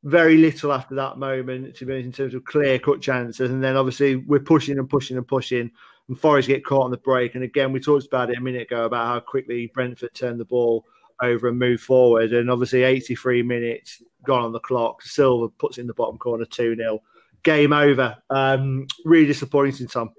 [0.02, 3.50] very little after that moment, to be honest, in terms of clear cut chances.
[3.50, 5.70] And then obviously we're pushing and pushing and pushing,
[6.08, 7.34] and Forest get caught on the break.
[7.34, 10.44] And again, we talked about it a minute ago about how quickly Brentford turned the
[10.44, 10.84] ball
[11.20, 12.32] over and moved forward.
[12.32, 15.02] And obviously, 83 minutes gone on the clock.
[15.02, 17.00] Silver puts in the bottom corner 2 0.
[17.42, 18.16] Game over.
[18.30, 20.10] Um, really disappointing, Tom.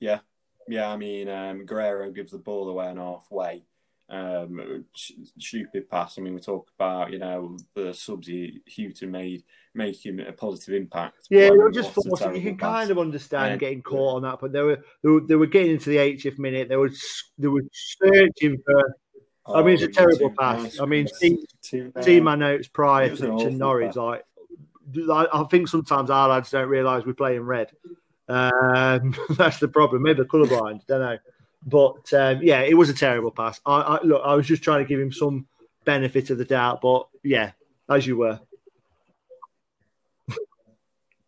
[0.00, 0.20] Yeah.
[0.68, 3.64] Yeah, I mean, um, Guerrero gives the ball away on halfway
[4.12, 4.84] Um,
[5.38, 6.18] stupid pass.
[6.18, 9.42] I mean, we talk about you know the subs Hughton made
[9.74, 11.28] making a positive impact.
[11.30, 12.36] Yeah, they were just forcing.
[12.36, 12.80] You can pass.
[12.80, 15.72] kind of understand getting caught on that, but they were, they were they were getting
[15.72, 16.68] into the 80th minute.
[16.68, 16.90] They were
[17.38, 18.96] they were searching for.
[19.46, 20.62] Oh, I mean, it's a oh, terrible pass.
[20.62, 20.80] Nice.
[20.80, 21.38] I mean, see,
[22.02, 23.96] see my notes prior to, to Norwich.
[23.96, 24.24] Like,
[24.94, 27.72] I think sometimes our lads don't realise we're playing red.
[28.28, 30.02] Um, that's the problem.
[30.02, 30.86] Maybe colourblind.
[30.86, 31.18] Don't know.
[31.64, 33.60] But um, yeah, it was a terrible pass.
[33.64, 35.46] I, I, look, I was just trying to give him some
[35.84, 37.52] benefit of the doubt, but yeah,
[37.88, 38.40] as you were.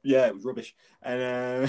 [0.07, 0.75] Yeah, it was rubbish.
[1.03, 1.23] And
[1.65, 1.69] uh,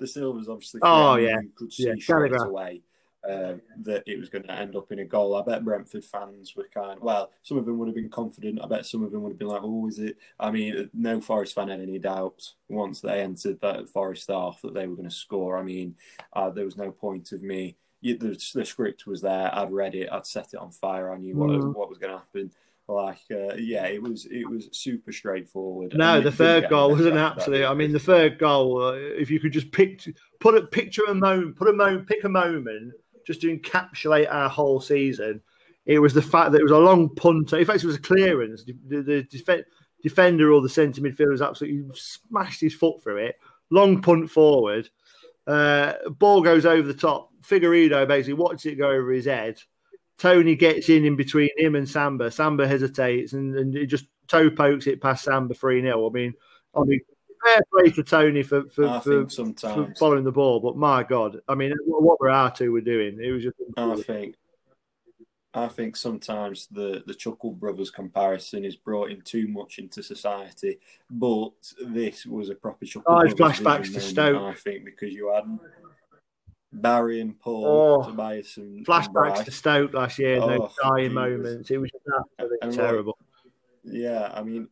[0.00, 2.80] Dasilva's obviously oh yeah, could see yeah, straight away
[3.28, 5.34] uh, that it was going to end up in a goal.
[5.36, 6.98] I bet Brentford fans were kind.
[6.98, 8.60] Of, well, some of them would have been confident.
[8.62, 11.20] I bet some of them would have been like, "Oh, is it?" I mean, no
[11.20, 15.08] Forest fan had any doubts once they entered that Forest half that they were going
[15.08, 15.58] to score.
[15.58, 15.96] I mean,
[16.32, 19.50] uh, there was no point of me the, the script was there.
[19.54, 20.08] I'd read it.
[20.10, 21.12] I'd set it on fire.
[21.12, 21.56] I knew what, mm.
[21.56, 22.52] was, what was going to happen.
[22.88, 25.94] Like, uh, yeah, it was it was super straightforward.
[25.96, 27.64] No, the third goal was an absolute.
[27.64, 28.80] I mean, the third goal.
[28.80, 30.06] Uh, if you could just pick,
[30.38, 32.92] put a picture a moment, put a moment, pick a moment,
[33.26, 35.40] just to encapsulate our whole season.
[35.84, 37.52] It was the fact that it was a long punt.
[37.52, 38.62] In fact, it was a clearance.
[38.62, 39.64] The, the, the def-
[40.00, 43.36] defender or the centre midfielder was absolutely smashed his foot through it.
[43.70, 44.90] Long punt forward.
[45.46, 47.30] Uh, ball goes over the top.
[47.42, 49.60] Figueiredo basically watches it go over his head.
[50.18, 52.30] Toney gets in in between him and Samba.
[52.30, 56.08] Samba hesitates and, and it just toe pokes it past Samba 3 0.
[56.08, 56.34] I mean,
[56.74, 57.00] I mean,
[57.44, 61.54] fair play to Toney for for, for, for, following the ball, but my God, I
[61.54, 63.18] mean, what were our two were doing?
[63.22, 63.56] It was just.
[63.76, 64.36] I think.
[65.56, 70.78] I think sometimes the, the Chuckle Brothers comparison is brought in too much into society,
[71.10, 73.58] but this was a proper Chuckle oh, Brothers.
[73.58, 74.42] flashbacks to Stoke.
[74.42, 75.44] I think because you had
[76.74, 81.14] Barry and Paul, oh, Tobias and flashbacks and to Stoke last year, oh, those dying
[81.14, 81.70] moments.
[81.70, 81.90] It was
[82.38, 83.18] absolutely terrible.
[83.82, 84.68] Like, yeah, I mean,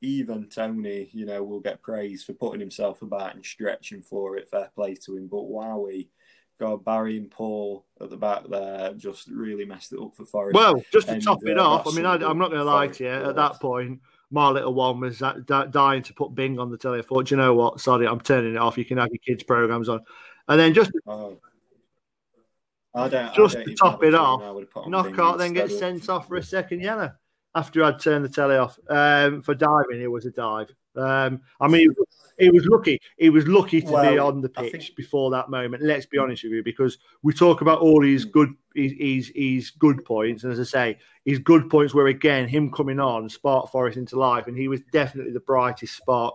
[0.00, 4.50] even Toney, you know, will get praise for putting himself about and stretching for it.
[4.50, 6.08] Fair play to him, but wowie.
[6.58, 10.54] God, Barry and Paul at the back there just really messed it up for Forest.
[10.54, 12.64] Well, just to and, top it uh, off, I mean, I, am not going to
[12.64, 13.10] lie to you.
[13.10, 17.00] At that point, my little one was dying to put Bing on the telly.
[17.00, 17.80] I thought, you know what?
[17.80, 18.78] Sorry, I'm turning it off.
[18.78, 20.00] You can have your kids' programs on.
[20.48, 21.38] And then just oh.
[22.94, 24.40] I don't, just I don't to top it off,
[24.86, 27.12] Knockaert then gets sent off for a second yellow
[27.54, 30.00] after I'd turned the telly off um, for diving.
[30.00, 30.70] It was a dive.
[30.96, 31.94] Um, I mean,
[32.38, 33.00] he was lucky.
[33.18, 34.96] He was lucky to well, be on the pitch think...
[34.96, 35.82] before that moment.
[35.82, 39.70] Let's be honest with you, because we talk about all his good, his, his, his
[39.70, 43.70] good points, and as I say, his good points were again him coming on, spark
[43.70, 46.34] Forest into life, and he was definitely the brightest spark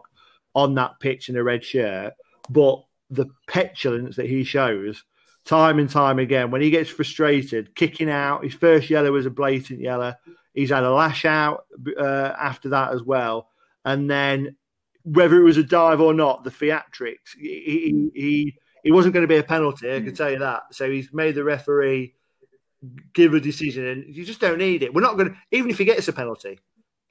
[0.55, 2.13] on that pitch in a red shirt.
[2.49, 5.03] But the petulance that he shows
[5.45, 8.43] time and time again when he gets frustrated, kicking out.
[8.43, 10.13] His first yellow was a blatant yellow.
[10.53, 11.65] He's had a lash out
[11.97, 13.49] uh, after that as well,
[13.85, 14.55] and then
[15.03, 17.35] whether it was a dive or not, the theatrics.
[17.37, 19.89] He he he wasn't going to be a penalty.
[19.89, 20.13] I can hmm.
[20.13, 20.63] tell you that.
[20.73, 22.13] So he's made the referee
[23.13, 24.93] give a decision, and you just don't need it.
[24.93, 26.59] We're not going to even if he gets a penalty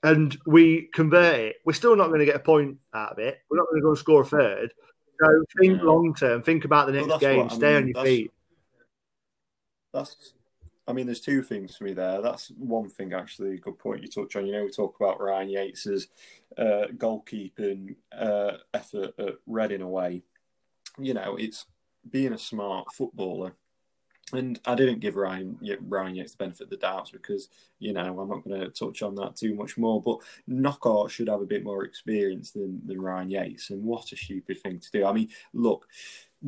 [0.02, 3.38] and we convert it, we're still not going to get a point out of it.
[3.50, 4.72] We're not going to go and score a third.
[5.20, 5.84] So think yeah.
[5.84, 6.42] long term.
[6.42, 7.50] Think about the next well, game.
[7.50, 8.32] Stay mean, on your feet.
[9.92, 10.34] That's.
[10.88, 12.22] I mean, there's two things for me there.
[12.22, 13.58] That's one thing, actually.
[13.58, 14.46] Good point you touch on.
[14.46, 16.08] You know, we talk about Ryan Yates's
[16.56, 20.22] uh, goalkeeping uh, effort at Reading away.
[20.98, 21.66] You know, it's
[22.10, 23.52] being a smart footballer
[24.32, 27.48] and I didn't give Ryan Ryan Yates the benefit of the doubts because
[27.78, 30.02] you know I'm not going to touch on that too much more.
[30.02, 34.16] But Knockaert should have a bit more experience than than Ryan Yates, and what a
[34.16, 35.06] stupid thing to do.
[35.06, 35.88] I mean, look,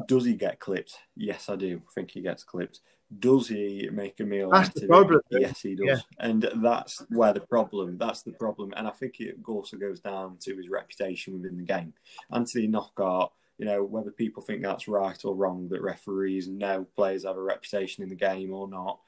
[0.06, 0.98] does he get clipped?
[1.16, 2.80] Yes, I do I think he gets clipped.
[3.18, 5.20] Does he make a meal that's the problem.
[5.30, 5.40] It?
[5.40, 5.98] Yes, he does, yeah.
[6.18, 7.98] and that's where the problem.
[7.98, 11.64] That's the problem, and I think it also goes down to his reputation within the
[11.64, 11.92] game.
[12.30, 17.26] Anthony Knockaert you know, whether people think that's right or wrong that referees know players
[17.26, 18.98] have a reputation in the game or not.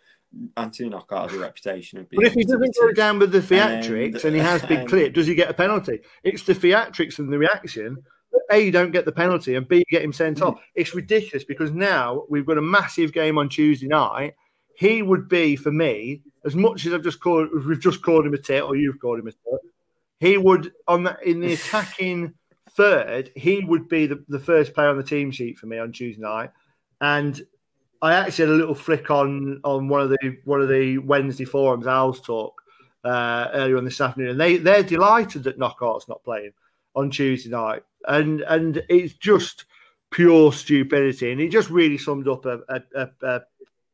[0.59, 2.21] Anthony Knockaert has a reputation of being.
[2.21, 5.15] But if he doesn't go down with the theatrics and, and he has been clipped,
[5.15, 6.01] does he get a penalty?
[6.23, 7.97] It's the theatrics and the reaction.
[8.51, 10.61] A, you don't get the penalty, and B, you get him sent off.
[10.75, 14.35] It's ridiculous because now we've got a massive game on Tuesday night.
[14.75, 18.35] He would be for me, as much as I've just called, we've just called him
[18.35, 19.61] a tit, or you've called him a tit.
[20.19, 22.35] He would on that in the attacking
[22.71, 25.93] third, he would be the, the first player on the team sheet for me on
[25.93, 26.51] Tuesday night.
[27.01, 27.41] And
[28.01, 31.45] I actually had a little flick on on one of the one of the Wednesday
[31.45, 32.61] forums, Owls Talk,
[33.05, 36.53] uh, earlier on this afternoon, and they they're delighted that Knockaert's not playing
[36.95, 39.65] on Tuesday night, and and it's just
[40.11, 43.41] pure stupidity, and it just really summed up a, a, a, a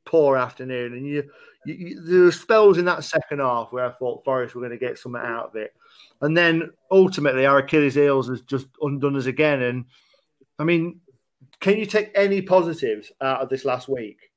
[0.04, 0.94] poor afternoon.
[0.94, 1.30] And you
[1.64, 4.72] you, you, there were spells in that second half where I thought Forest were going
[4.72, 5.74] to get something out of it,
[6.20, 9.62] and then ultimately our Achilles heels has just undone us again.
[9.62, 9.84] And
[10.58, 11.00] I mean,
[11.60, 14.30] can you take any positives out of this last week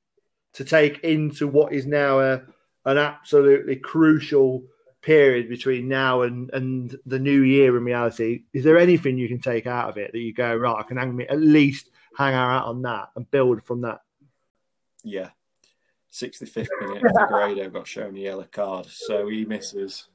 [0.54, 2.42] to take into what is now a
[2.84, 4.64] an absolutely crucial
[5.02, 9.40] period between now and, and the new year in reality, is there anything you can
[9.40, 12.34] take out of it that you go, right, I can hang me, at least hang
[12.34, 14.00] out on that and build from that?
[15.02, 15.30] Yeah.
[16.12, 20.08] 65th minute, Grado got shown a yellow card, so he misses.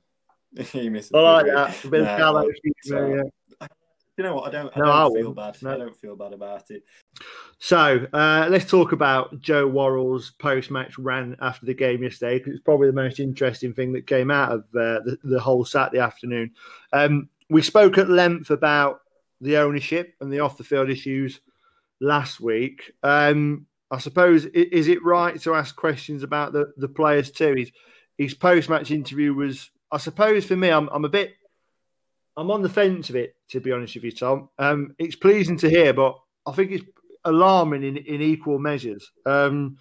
[0.71, 1.11] he misses.
[1.13, 1.85] I like that.
[1.85, 2.45] A bit of
[2.83, 3.23] so, yeah
[4.17, 4.47] you know what?
[4.47, 4.75] I don't.
[4.75, 5.57] I no, don't I feel bad.
[5.61, 5.73] No.
[5.73, 6.83] I don't feel bad about it.
[7.59, 12.63] So uh, let's talk about Joe Worrall's post-match rant after the game yesterday because it's
[12.63, 16.51] probably the most interesting thing that came out of uh, the, the, whole Saturday afternoon.
[16.93, 19.01] Um, we spoke at length about
[19.39, 21.39] the ownership and the off-the-field issues
[22.01, 22.91] last week.
[23.03, 27.53] Um, I suppose is it right to ask questions about the, the players too?
[27.53, 27.71] His,
[28.17, 31.35] his post-match interview was, I suppose, for me, I'm, I'm a bit
[32.37, 34.49] I'm on the fence of it, to be honest with you, Tom.
[34.59, 36.85] Um, it's pleasing to hear, but I think it's
[37.25, 39.11] alarming in, in equal measures.
[39.25, 39.77] Um,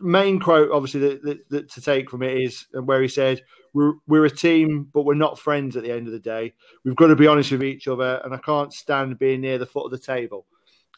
[0.00, 3.40] main quote, obviously, that, that, that, to take from it is where he said,
[3.72, 6.54] we're, we're a team, but we're not friends at the end of the day.
[6.84, 9.66] We've got to be honest with each other, and I can't stand being near the
[9.66, 10.44] foot of the table.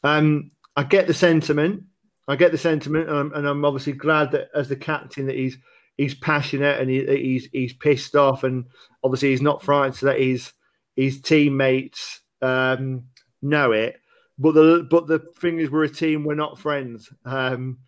[0.02, 1.82] Um, I get the sentiment.
[2.28, 5.36] I get the sentiment, and I'm, and I'm obviously glad that as the captain that
[5.36, 5.58] he's
[5.96, 8.66] he's passionate and he, he's he's pissed off, and
[9.02, 10.52] obviously he's not frightened so that his
[10.98, 13.04] his teammates um,
[13.40, 14.00] know it.
[14.36, 16.24] But the but the thing is, we're a team.
[16.24, 17.08] We're not friends.
[17.24, 17.78] Um,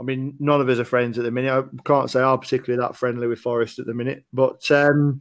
[0.00, 1.52] I mean, none of us are friends at the minute.
[1.52, 4.24] I can't say I'm particularly that friendly with Forest at the minute.
[4.32, 5.20] But um,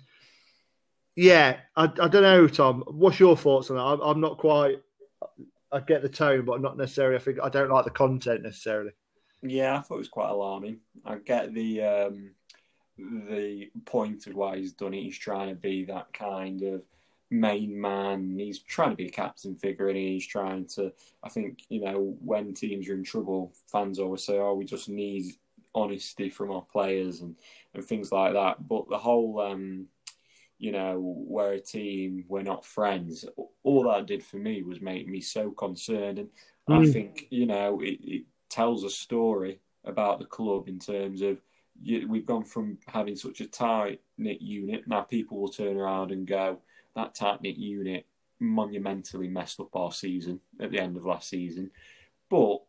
[1.15, 2.83] yeah, I, I, don't know, Tom.
[2.87, 3.83] What's your thoughts on that?
[3.83, 4.77] I'm, I'm, not quite.
[5.71, 7.17] I get the tone, but not necessarily.
[7.17, 8.91] I think I don't like the content necessarily.
[9.41, 10.79] Yeah, I thought it was quite alarming.
[11.05, 12.31] I get the um,
[12.97, 15.03] the point of why he's done it.
[15.03, 16.83] He's trying to be that kind of
[17.33, 18.37] main man.
[18.37, 20.93] He's trying to be a captain figure, and he's trying to.
[21.23, 24.87] I think you know when teams are in trouble, fans always say, "Oh, we just
[24.87, 25.33] need
[25.75, 27.35] honesty from our players and
[27.73, 29.87] and things like that." But the whole, um,
[30.59, 33.25] you know, we're a team, we're not friends.
[33.63, 36.29] All that did for me was make me so concerned, and
[36.69, 36.87] mm.
[36.87, 41.39] I think you know it, it tells a story about the club in terms of
[42.07, 44.87] we've gone from having such a tight knit unit.
[44.87, 46.59] Now people will turn around and go,
[46.95, 48.05] that tight knit unit
[48.39, 51.71] monumentally messed up our season at the end of last season.
[52.29, 52.59] But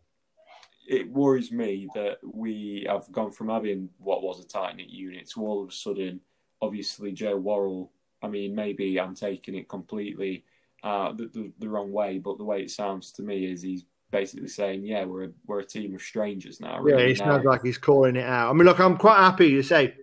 [0.86, 5.28] it worries me that we have gone from having what was a tight knit unit
[5.30, 6.20] to all of a sudden,
[6.60, 7.90] obviously, Joe Worrall.
[8.22, 10.44] I mean, maybe I'm taking it completely
[10.82, 13.84] uh, the, the, the wrong way, but the way it sounds to me is he's
[14.10, 17.02] basically saying, "Yeah, we're a, we're a team of strangers now." Really.
[17.02, 18.50] Yeah, it sounds like he's calling it out.
[18.50, 19.94] I mean, look, I'm quite happy to say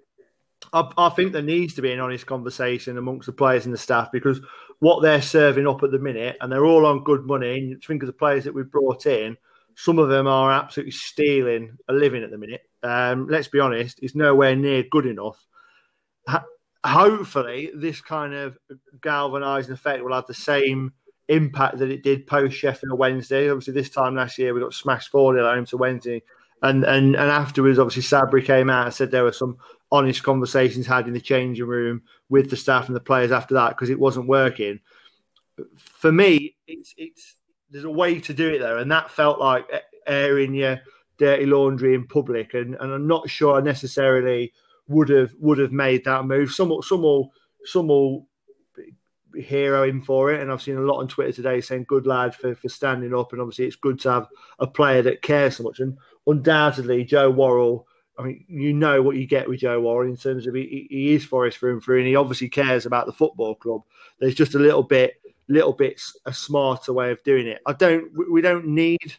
[0.74, 3.78] I, I, think there needs to be an honest conversation amongst the players and the
[3.80, 4.40] staff because
[4.80, 7.58] what they're serving up at the minute, and they're all on good money.
[7.58, 9.38] And think of the players that we've brought in,
[9.76, 12.62] some of them are absolutely stealing a living at the minute.
[12.84, 15.46] Um, let's be honest, it's nowhere near good enough.
[16.28, 16.46] Ha-
[16.84, 18.58] hopefully, this kind of
[19.02, 20.94] galvanising effect will have the same
[21.28, 23.50] impact that it did post Sheffield Wednesday.
[23.50, 26.24] Obviously, this time last year we got smashed 4 0 home to Wednesday.
[26.64, 29.58] And, and and afterwards, obviously, Sabri came out and said there were some
[29.92, 33.70] honest conversations had in the changing room with the staff and the players after that
[33.70, 34.80] because it wasn't working.
[35.78, 37.36] For me, it's it's
[37.72, 39.66] there's a way to do it there, and that felt like
[40.06, 40.82] airing your
[41.18, 44.54] dirty laundry in public, and, and I'm not sure I necessarily
[44.88, 46.52] would have would have made that move.
[46.52, 47.32] Some some will
[47.66, 48.28] some will
[49.36, 52.36] hero him for it, and I've seen a lot on Twitter today saying good lad
[52.36, 54.28] for, for standing up, and obviously it's good to have
[54.60, 57.88] a player that cares so much, and undoubtedly Joe Worrall
[58.22, 61.14] I mean, you know what you get with Joe Worrall in terms of he, he
[61.14, 63.82] is Forest through and through, and he obviously cares about the football club.
[64.20, 65.16] There's just a little bit,
[65.48, 67.62] little bit a smarter way of doing it.
[67.66, 68.12] I don't.
[68.32, 69.16] We don't need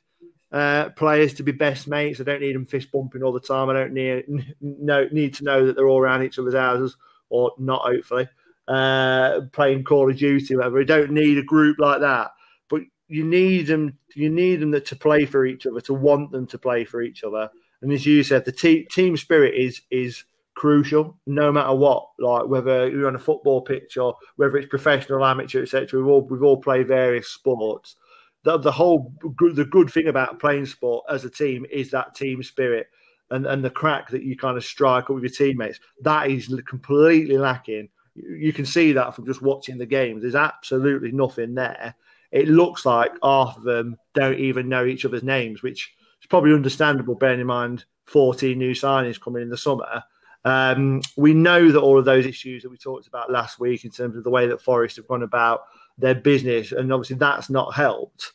[0.52, 2.20] uh, players to be best mates.
[2.20, 3.70] I don't need them fist bumping all the time.
[3.70, 6.96] I don't need no need to know that they're all around each other's houses
[7.28, 7.82] or not.
[7.82, 8.28] Hopefully,
[8.68, 10.78] uh, playing Call of Duty, whatever.
[10.78, 12.30] We don't need a group like that,
[12.68, 13.98] but you need them.
[14.14, 17.24] You need them to play for each other, to want them to play for each
[17.24, 17.50] other
[17.82, 22.06] and as you said, the te- team spirit is is crucial, no matter what.
[22.18, 26.00] Like whether you're on a football pitch or whether it's professional, amateur, etc.
[26.00, 27.96] We've all we've all played various sports.
[28.44, 32.14] The, the whole good, the good thing about playing sport as a team is that
[32.14, 32.88] team spirit
[33.30, 35.78] and, and the crack that you kind of strike up with your teammates.
[36.02, 37.88] That is completely lacking.
[38.14, 40.22] You can see that from just watching the games.
[40.22, 41.94] There's absolutely nothing there.
[42.32, 46.54] It looks like half of them don't even know each other's names, which is probably
[46.54, 50.02] understandable, bearing in mind 14 new signings coming in the summer.
[50.44, 53.90] Um, we know that all of those issues that we talked about last week in
[53.90, 55.64] terms of the way that Forest have gone about
[55.98, 58.32] their business, and obviously that's not helped.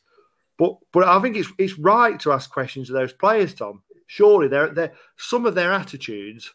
[0.57, 3.81] But but I think it's it's right to ask questions of those players, Tom.
[4.05, 6.53] Surely they're, they're some of their attitudes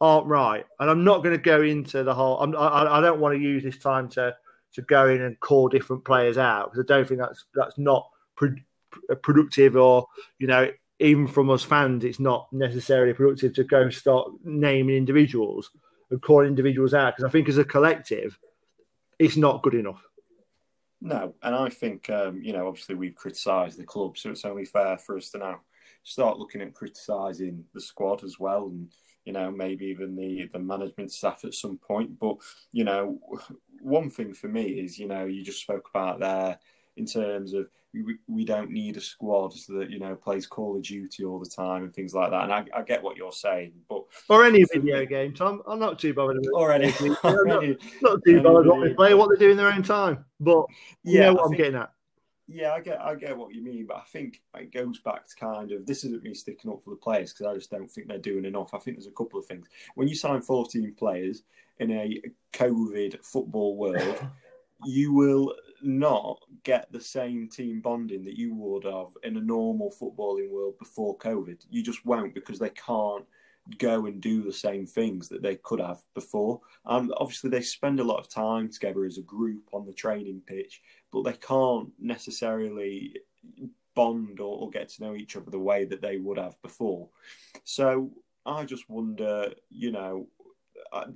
[0.00, 2.38] aren't right, and I'm not going to go into the whole.
[2.40, 4.36] I'm, I, I don't want to use this time to
[4.74, 8.08] to go in and call different players out because I don't think that's that's not
[8.36, 8.54] pro-
[9.22, 10.06] productive or
[10.38, 14.96] you know even from us fans, it's not necessarily productive to go and start naming
[14.96, 15.70] individuals
[16.10, 18.38] and calling individuals out because I think as a collective,
[19.18, 20.02] it's not good enough.
[21.00, 24.66] No, and I think um, you know obviously we've criticised the club, so it's only
[24.66, 25.60] fair for us to now
[26.02, 28.92] start looking at criticising the squad as well, and
[29.30, 32.18] you know maybe even the the management staff at some point.
[32.18, 32.38] But
[32.72, 33.20] you know,
[33.80, 36.58] one thing for me is you know you just spoke about there
[36.96, 40.82] in terms of we, we don't need a squad that you know plays Call of
[40.82, 42.42] Duty all the time and things like that.
[42.42, 45.62] And I, I get what you're saying, but or any video game, Tom.
[45.64, 46.44] I'm not too bothered.
[46.52, 49.56] Or any, or not, any, not too bothered what they play, what they do in
[49.56, 50.24] their own time.
[50.40, 50.66] But
[51.04, 51.92] you yeah, know what I am getting at.
[52.52, 55.36] Yeah, I get I get what you mean, but I think it goes back to
[55.36, 58.08] kind of this isn't me sticking up for the players because I just don't think
[58.08, 58.74] they're doing enough.
[58.74, 61.44] I think there's a couple of things when you sign 14 players
[61.78, 62.20] in a
[62.52, 64.26] COVID football world.
[64.84, 69.90] you will not get the same team bonding that you would have in a normal
[69.90, 71.64] footballing world before COVID.
[71.70, 73.24] You just won't because they can't
[73.78, 76.60] go and do the same things that they could have before.
[76.84, 80.42] And obviously, they spend a lot of time together as a group on the training
[80.46, 80.80] pitch,
[81.12, 83.16] but they can't necessarily
[83.94, 87.08] bond or, or get to know each other the way that they would have before.
[87.64, 88.10] So
[88.46, 90.28] I just wonder, you know,
[90.92, 91.06] uh,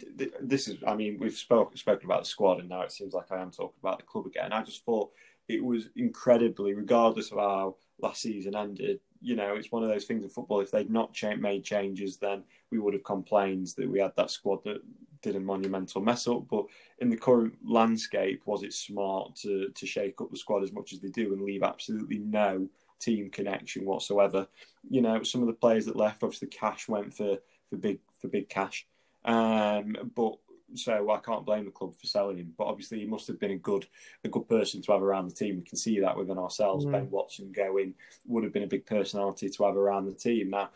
[0.41, 3.33] this is, I mean, we've spoke, spoken about the squad, and now it seems like
[3.33, 4.53] I am talking about the club again.
[4.53, 5.11] I just thought
[5.49, 9.01] it was incredibly, regardless of how last season ended.
[9.25, 10.61] You know, it's one of those things in football.
[10.61, 14.31] If they'd not cha- made changes, then we would have complained that we had that
[14.31, 14.83] squad that
[15.23, 16.47] did a monumental mess up.
[16.49, 16.67] But
[16.99, 20.93] in the current landscape, was it smart to to shake up the squad as much
[20.93, 22.69] as they do and leave absolutely no
[23.01, 24.47] team connection whatsoever?
[24.89, 28.29] You know, some of the players that left, obviously, Cash went for for big for
[28.29, 28.87] big cash.
[29.25, 30.37] Um, but
[30.75, 32.53] so I can't blame the club for selling him.
[32.57, 33.87] But obviously, he must have been a good
[34.25, 35.57] a good person to have around the team.
[35.57, 36.85] We can see that within ourselves.
[36.85, 36.93] Mm.
[36.93, 37.95] Ben Watson going
[38.27, 40.51] would have been a big personality to have around the team.
[40.51, 40.71] Now,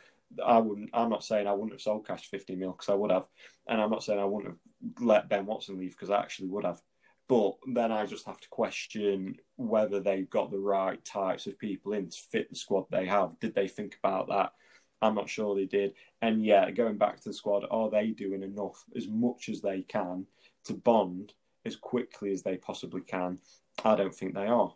[0.44, 0.90] I wouldn't.
[0.92, 3.26] I'm not saying I wouldn't have sold Cash 50 mil because I would have,
[3.66, 6.64] and I'm not saying I wouldn't have let Ben Watson leave because I actually would
[6.64, 6.80] have.
[7.28, 11.92] But then I just have to question whether they've got the right types of people
[11.92, 13.38] in to fit the squad they have.
[13.38, 14.52] Did they think about that?
[15.00, 15.94] I'm not sure they did.
[16.22, 19.82] And yeah, going back to the squad, are they doing enough as much as they
[19.82, 20.26] can
[20.64, 21.34] to bond
[21.64, 23.38] as quickly as they possibly can?
[23.84, 24.74] I don't think they are.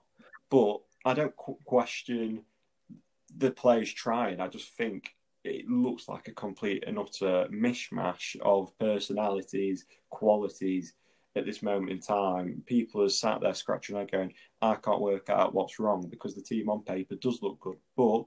[0.50, 2.44] But I don't qu- question
[3.36, 4.40] the players trying.
[4.40, 5.14] I just think
[5.44, 10.94] it looks like a complete and utter mishmash of personalities, qualities
[11.34, 12.62] at this moment in time.
[12.66, 16.34] People are sat there scratching their head going, I can't work out what's wrong because
[16.34, 17.78] the team on paper does look good.
[17.96, 18.24] But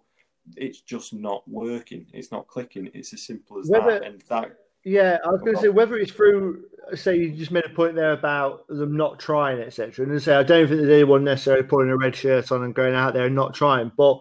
[0.56, 2.06] it's just not working.
[2.14, 2.90] It's not clicking.
[2.94, 4.04] It's as simple as whether, that.
[4.04, 4.58] And that.
[4.84, 6.66] Yeah, I was going to say whether it's through.
[6.94, 10.06] Say you just made a point there about them not trying, etc.
[10.06, 12.94] And say I don't think there's anyone necessarily putting a red shirt on and going
[12.94, 14.20] out there and not trying, but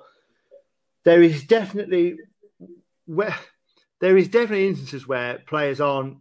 [1.04, 2.16] there is definitely
[3.06, 3.36] where
[4.00, 6.16] there is definitely instances where players aren't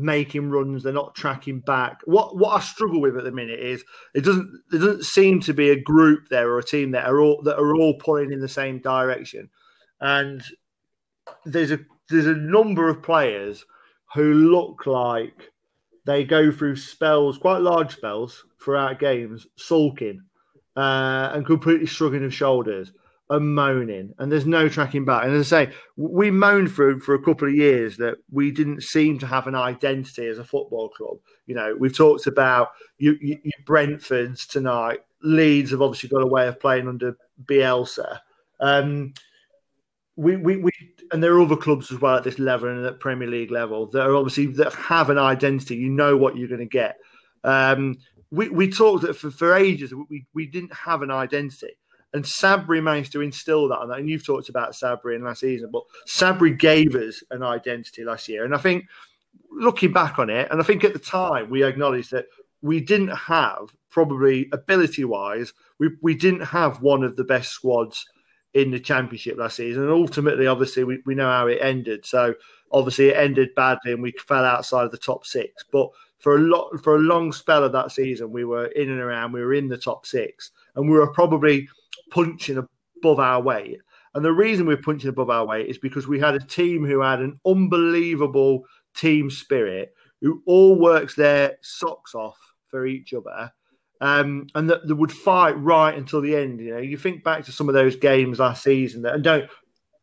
[0.00, 2.00] making runs, they're not tracking back.
[2.04, 3.84] What what I struggle with at the minute is
[4.14, 7.20] it doesn't there doesn't seem to be a group there or a team that are
[7.20, 9.50] all that are all pulling in the same direction.
[10.00, 10.42] And
[11.44, 13.64] there's a there's a number of players
[14.14, 15.50] who look like
[16.06, 20.22] they go through spells, quite large spells throughout games, sulking
[20.76, 22.92] uh, and completely shrugging of shoulders
[23.30, 25.24] and moaning, and there's no tracking back.
[25.24, 28.82] And as I say, we moaned for for a couple of years that we didn't
[28.82, 31.18] seem to have an identity as a football club.
[31.46, 32.68] You know, we've talked about
[32.98, 35.00] you, you, you Brentford's tonight.
[35.22, 38.20] Leeds have obviously got a way of playing under Bielsa.
[38.60, 39.12] Um,
[40.16, 40.70] we, we, we,
[41.12, 43.86] and there are other clubs as well at this level and at Premier League level
[43.88, 45.76] that are obviously that have an identity.
[45.76, 46.96] You know what you're going to get.
[47.44, 47.96] Um,
[48.30, 49.94] we, we talked for, for ages.
[50.08, 51.78] We, we didn't have an identity.
[52.14, 55.82] And Sabri managed to instill that, and you've talked about Sabri in last season, but
[56.06, 58.44] Sabri gave us an identity last year.
[58.44, 58.86] And I think
[59.50, 62.26] looking back on it, and I think at the time we acknowledged that
[62.62, 68.06] we didn't have, probably ability wise, we, we didn't have one of the best squads
[68.54, 69.82] in the championship last season.
[69.82, 72.06] And ultimately, obviously, we, we know how it ended.
[72.06, 72.34] So
[72.72, 75.64] obviously, it ended badly and we fell outside of the top six.
[75.70, 79.00] But for a lot for a long spell of that season, we were in and
[79.00, 81.68] around, we were in the top six, and we were probably
[82.10, 82.58] punching
[83.02, 83.78] above our weight.
[84.14, 87.00] And the reason we're punching above our weight is because we had a team who
[87.00, 92.38] had an unbelievable team spirit, who all works their socks off
[92.70, 93.52] for each other.
[94.00, 96.60] Um, and that they would fight right until the end.
[96.60, 99.50] You know, you think back to some of those games last season, that, and don't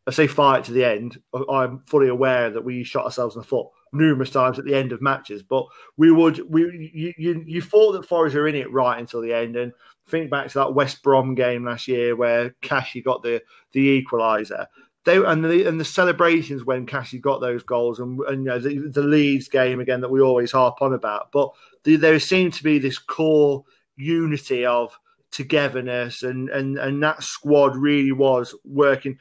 [0.06, 1.20] I say fight to the end.
[1.50, 4.92] I'm fully aware that we shot ourselves in the foot numerous times at the end
[4.92, 8.70] of matches, but we would we you you, you thought that Forest are in it
[8.70, 9.72] right until the end, and
[10.08, 13.42] think back to that West Brom game last year where Cashy got the
[13.72, 14.66] the equaliser.
[15.04, 18.58] They, and the and the celebrations when Cashy got those goals and, and you know,
[18.58, 21.30] the, the Leeds game again that we always harp on about.
[21.32, 21.50] But
[21.84, 23.64] the, there seemed to be this core
[23.96, 24.98] unity of
[25.30, 29.18] togetherness and and and that squad really was working.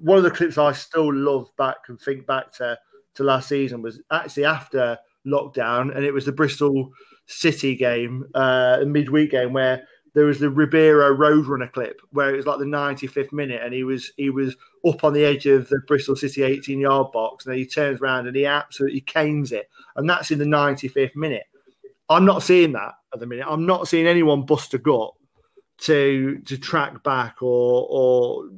[0.00, 2.78] One of the clips I still love back and think back to
[3.14, 6.90] to last season was actually after lockdown, and it was the Bristol
[7.26, 9.86] City game, uh, midweek game where
[10.18, 13.84] there was the Ribeiro Roadrunner clip where it was like the 95th minute and he
[13.84, 17.54] was he was up on the edge of the Bristol City 18 yard box and
[17.54, 21.44] he turns around and he absolutely canes it and that's in the 95th minute.
[22.08, 23.46] I'm not seeing that at the minute.
[23.48, 25.14] I'm not seeing anyone bust a gut
[25.82, 28.50] to to track back or or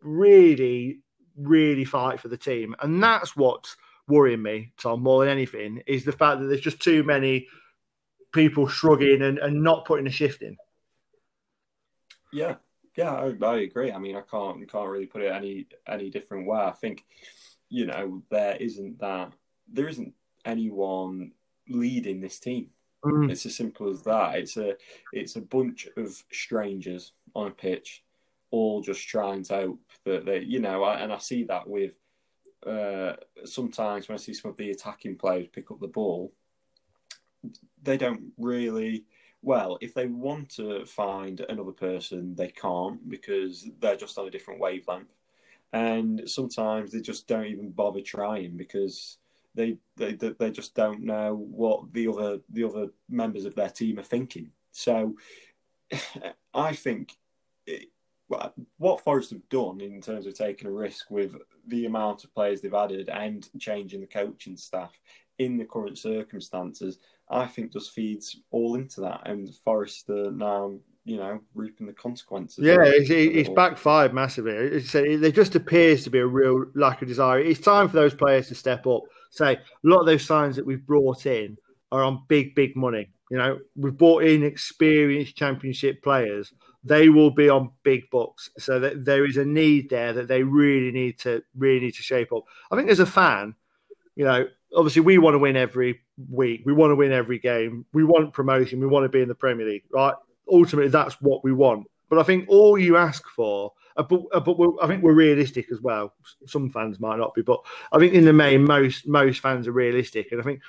[0.00, 1.00] really
[1.36, 3.76] really fight for the team and that's what's
[4.08, 7.46] worrying me Tom more than anything is the fact that there's just too many
[8.32, 10.56] people shrugging and, and not putting a shift in.
[12.36, 12.56] Yeah,
[12.96, 13.90] yeah, I, I, agree.
[13.90, 16.60] I mean, I can't can't really put it any any different way.
[16.60, 17.04] I think
[17.70, 19.32] you know there isn't that
[19.72, 20.12] there isn't
[20.44, 21.32] anyone
[21.66, 22.68] leading this team.
[23.02, 23.30] Mm.
[23.30, 24.36] It's as simple as that.
[24.36, 24.74] It's a
[25.14, 28.04] it's a bunch of strangers on a pitch,
[28.50, 31.96] all just trying to hope that they, you know, and I see that with
[32.66, 33.14] uh,
[33.46, 36.34] sometimes when I see some of the attacking players pick up the ball,
[37.82, 39.06] they don't really
[39.46, 44.30] well, if they want to find another person, they can't because they're just on a
[44.30, 45.14] different wavelength.
[45.72, 49.18] And sometimes they just don't even bother trying because
[49.54, 54.00] they they they just don't know what the other the other members of their team
[54.00, 54.50] are thinking.
[54.72, 55.14] So
[56.52, 57.12] I think
[57.66, 57.90] it,
[58.78, 61.36] what Forest have done in terms of taking a risk with
[61.68, 65.00] the amount of players they've added and changing the coaching staff
[65.38, 66.98] in the current circumstances
[67.28, 70.74] I think just feeds all into that, and Forest are now
[71.04, 72.64] you know reaping the consequences.
[72.64, 74.52] Yeah, it's, it's backfired massively.
[74.52, 77.40] It's, there just appears to be a real lack of desire.
[77.40, 79.02] It's time for those players to step up.
[79.30, 81.56] Say a lot of those signs that we've brought in
[81.92, 83.08] are on big, big money.
[83.30, 86.52] You know, we've brought in experienced championship players.
[86.84, 88.50] They will be on big bucks.
[88.58, 92.02] So that there is a need there that they really need to really need to
[92.02, 92.44] shape up.
[92.70, 93.54] I think as a fan,
[94.14, 96.00] you know, obviously we want to win every
[96.30, 96.62] week.
[96.64, 97.84] We want to win every game.
[97.92, 98.80] We want promotion.
[98.80, 100.14] We want to be in the Premier League, right?
[100.50, 101.86] Ultimately, that's what we want.
[102.08, 105.72] But I think all you ask for, uh, but, uh, but I think we're realistic
[105.72, 106.14] as well.
[106.46, 107.60] Some fans might not be, but
[107.92, 110.30] I think in the main, most most fans are realistic.
[110.30, 110.60] And I think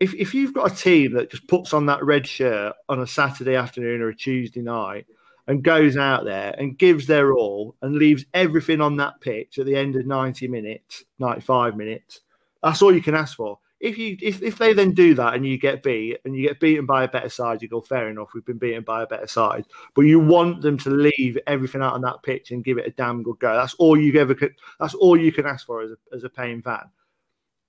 [0.00, 3.06] if if you've got a team that just puts on that red shirt on a
[3.06, 5.06] Saturday afternoon or a Tuesday night
[5.46, 9.66] and goes out there and gives their all and leaves everything on that pitch at
[9.66, 12.20] the end of 90 minutes, 95 minutes,
[12.62, 13.58] that's all you can ask for.
[13.80, 16.60] If you if, if they then do that and you get beat and you get
[16.60, 18.28] beaten by a better side, you go fair enough.
[18.34, 21.94] We've been beaten by a better side, but you want them to leave everything out
[21.94, 23.54] on that pitch and give it a damn good go.
[23.54, 24.54] That's all you ever could.
[24.78, 26.90] That's all you can ask for as a, as a paying fan.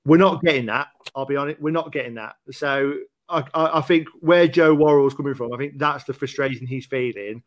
[0.04, 0.88] We're not getting that.
[1.16, 1.62] I'll be honest.
[1.62, 2.36] We're not getting that.
[2.52, 2.96] So
[3.30, 6.86] I, I, I think where Joe Worrall's coming from, I think that's the frustration he's
[6.86, 7.44] feeling.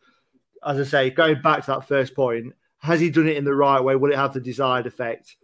[0.64, 3.54] As I say, going back to that first point, has he done it in the
[3.54, 3.96] right way?
[3.96, 5.36] Will it have the desired effect?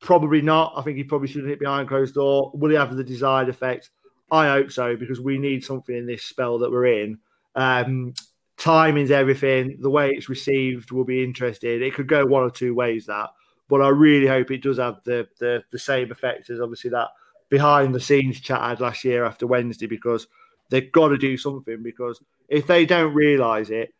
[0.00, 0.74] Probably not.
[0.76, 2.52] I think he probably should hit behind closed door.
[2.54, 3.90] Will he have the desired effect?
[4.30, 7.18] I hope so because we need something in this spell that we're in.
[7.54, 8.14] Um,
[8.56, 9.78] timing's everything.
[9.80, 11.82] The way it's received will be interesting.
[11.82, 13.30] It could go one or two ways that,
[13.68, 17.08] but I really hope it does have the the, the same effect as obviously that
[17.48, 20.26] behind the scenes chat I had last year after Wednesday because
[20.70, 23.94] they've got to do something because if they don't realise it,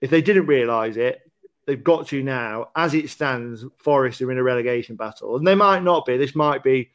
[0.00, 1.20] if they didn't realise it,
[1.66, 2.68] they've got to now.
[2.76, 6.16] As it stands, Forest are in a relegation battle, and they might not be.
[6.16, 6.90] This might be,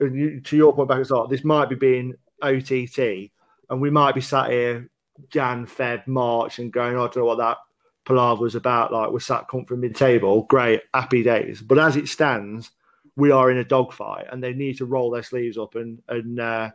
[0.00, 3.30] to your point back at the start, this might be being OTT,
[3.70, 4.90] and we might be sat here
[5.30, 7.58] Jan, Feb, March, and going, oh, I don't know what that
[8.04, 8.92] palaver was about.
[8.92, 11.60] Like we're sat comfort mid-table, great, happy days.
[11.60, 12.70] But as it stands,
[13.16, 16.40] we are in a dogfight, and they need to roll their sleeves up and and
[16.40, 16.70] uh,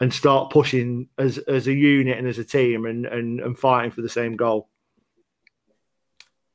[0.00, 3.92] and start pushing as as a unit and as a team, and and, and fighting
[3.92, 4.68] for the same goal.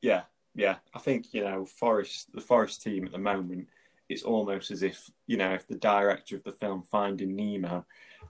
[0.01, 0.23] Yeah,
[0.55, 0.75] yeah.
[0.93, 3.67] I think you know Forest, the Forest team at the moment,
[4.07, 7.85] it's almost as if you know if the director of the film Finding Nemo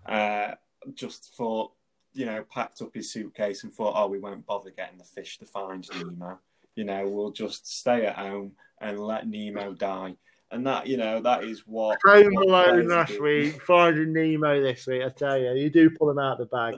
[0.06, 0.52] uh,
[0.94, 1.72] just thought
[2.14, 5.38] you know packed up his suitcase and thought, oh, we won't bother getting the fish
[5.38, 6.40] to find Nemo.
[6.76, 10.16] You know, we'll just stay at home and let Nemo die.
[10.52, 13.22] and that you know that is what Home Alone last do.
[13.22, 15.04] week, Finding Nemo this week.
[15.04, 16.76] I tell you, you do pull them out of the bag.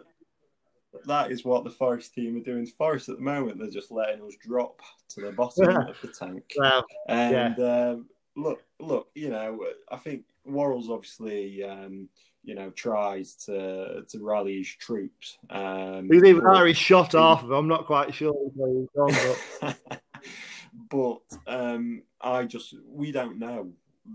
[1.05, 2.65] That is what the Forest team are doing.
[2.65, 6.53] Forest at the moment, they're just letting us drop to the bottom of the tank.
[7.07, 12.09] And um, look, look, you know, I think Worrall's obviously, um,
[12.43, 15.37] you know, tries to to rally his troops.
[15.49, 17.51] Um, he's even but- Irish shot off of.
[17.51, 18.33] I'm not quite sure.
[18.53, 20.01] he's gone, but-
[20.89, 23.71] but um, I just we don't know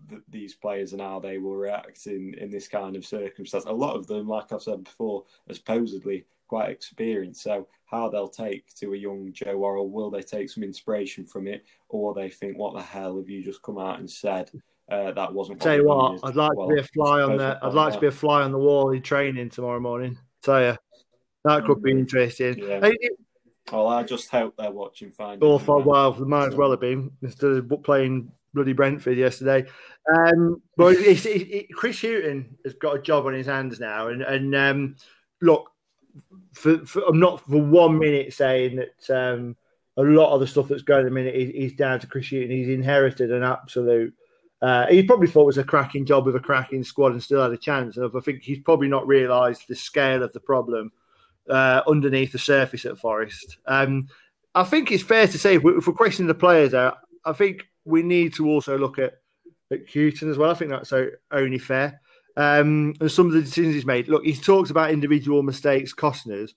[0.08, 3.64] th- these players and how they will react in, in this kind of circumstance.
[3.66, 7.42] A lot of them, like I've said before, are supposedly quite experienced.
[7.42, 11.46] So how they'll take to a young Joe Worrall, will they take some inspiration from
[11.46, 14.50] it, or they think, "What the hell have you just come out and said?"
[14.90, 15.60] Uh, that wasn't.
[15.60, 16.20] Tell you what.
[16.22, 17.58] I'd like Well, to be a fly on the.
[17.62, 20.18] I'd like to be a fly on the wall in training tomorrow morning.
[20.42, 20.76] Tell you,
[21.44, 22.00] that could be Mm.
[22.00, 22.58] interesting.
[22.58, 22.80] Yeah.
[22.80, 22.96] Hey,
[23.72, 25.40] Well, I just hope they're watching Fine.
[25.42, 29.66] Or for well, might as well have been instead of playing bloody Brentford yesterday.
[30.16, 34.06] Um, but it's, it, it, Chris Hughton has got a job on his hands now,
[34.06, 34.96] and and um,
[35.42, 35.70] look,
[36.52, 39.56] for, for, I'm not for one minute saying that um,
[39.96, 42.30] a lot of the stuff that's going at the minute is, is down to Chris
[42.30, 42.50] Hughton.
[42.50, 44.14] He's inherited an absolute.
[44.62, 47.42] Uh, he probably thought it was a cracking job with a cracking squad and still
[47.42, 47.96] had a chance.
[47.96, 50.92] And I think he's probably not realised the scale of the problem
[51.48, 53.58] uh, underneath the surface at Forest.
[53.66, 54.08] Um,
[54.54, 57.32] I think it's fair to say if, we, if we're questioning the players out, I
[57.32, 59.18] think we need to also look at
[59.70, 60.50] at Hughton as well.
[60.50, 60.92] I think that's
[61.32, 62.00] only fair.
[62.36, 64.08] Um, and some of the decisions he's made.
[64.08, 66.52] Look, he talks about individual mistakes costing us,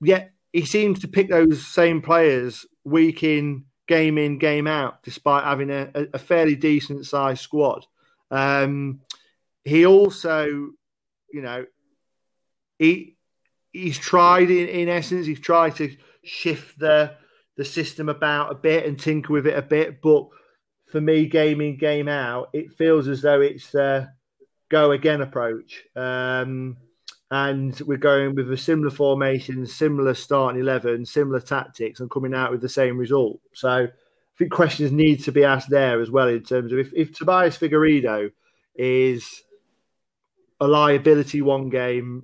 [0.00, 5.44] yet he seems to pick those same players week in, game in, game out, despite
[5.44, 7.86] having a, a, fairly decent sized squad.
[8.30, 9.00] Um,
[9.64, 10.46] he also,
[11.32, 11.64] you know,
[12.78, 13.16] he
[13.72, 17.14] he's tried in, in essence, he's tried to shift the
[17.56, 20.28] the system about a bit and tinker with it a bit, but
[20.86, 24.10] for me, game in, game out, it feels as though it's the
[24.72, 25.84] go again approach.
[25.94, 26.78] Um,
[27.30, 32.50] and we're going with a similar formation, similar starting 11, similar tactics, and coming out
[32.50, 33.38] with the same result.
[33.54, 33.88] So I
[34.36, 37.56] think questions need to be asked there as well in terms of if, if Tobias
[37.56, 38.32] Figueiredo
[38.74, 39.42] is
[40.60, 42.22] a liability one game,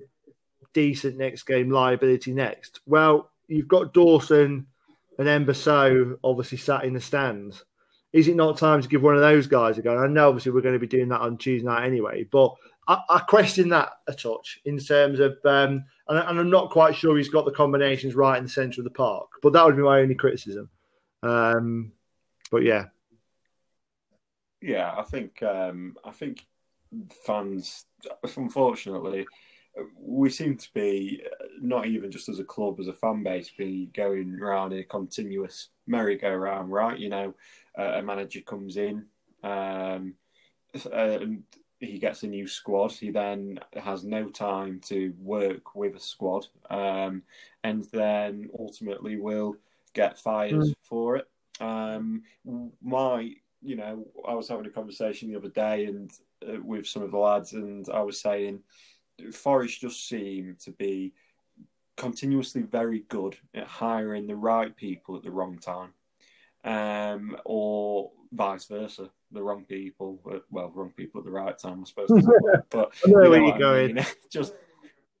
[0.73, 2.79] decent next game, liability next.
[2.85, 4.67] Well, you've got Dawson
[5.17, 7.63] and Mbe Soh obviously sat in the stands.
[8.11, 9.97] Is it not time to give one of those guys a go?
[9.97, 12.55] I know obviously we're going to be doing that on Tuesday night anyway, but
[12.87, 16.95] I, I question that a touch in terms of, um, and, and, I'm not quite
[16.95, 19.27] sure he's got the combinations right in the centre of the park.
[19.43, 20.69] But that would be my only criticism.
[21.21, 21.91] Um,
[22.49, 22.85] but yeah,
[24.61, 26.47] Yeah, I think um, I think
[27.25, 27.85] fans,
[28.35, 29.27] unfortunately,
[29.99, 31.21] we seem to be
[31.61, 34.83] not even just as a club, as a fan base, be going around in a
[34.83, 36.97] continuous merry-go-round, right?
[36.97, 37.33] You know,
[37.68, 39.05] uh, a manager comes in,
[39.43, 40.13] um,
[40.91, 41.43] and
[41.79, 42.91] he gets a new squad.
[42.91, 47.23] He then has no time to work with a squad, um,
[47.63, 49.55] and then ultimately will
[49.93, 50.73] get fired Mm.
[50.83, 51.29] for it.
[51.59, 52.23] Um,
[52.81, 56.11] my, you know, I was having a conversation the other day and
[56.47, 58.63] uh, with some of the lads, and I was saying
[59.33, 61.13] Forest just seem to be
[61.97, 65.93] continuously very good at hiring the right people at the wrong time,
[66.63, 71.81] um, or vice versa, the wrong people, at, well, wrong people at the right time,
[71.81, 72.09] I suppose.
[72.69, 73.95] but I know you where know you're going.
[73.95, 74.05] mean.
[74.29, 74.53] just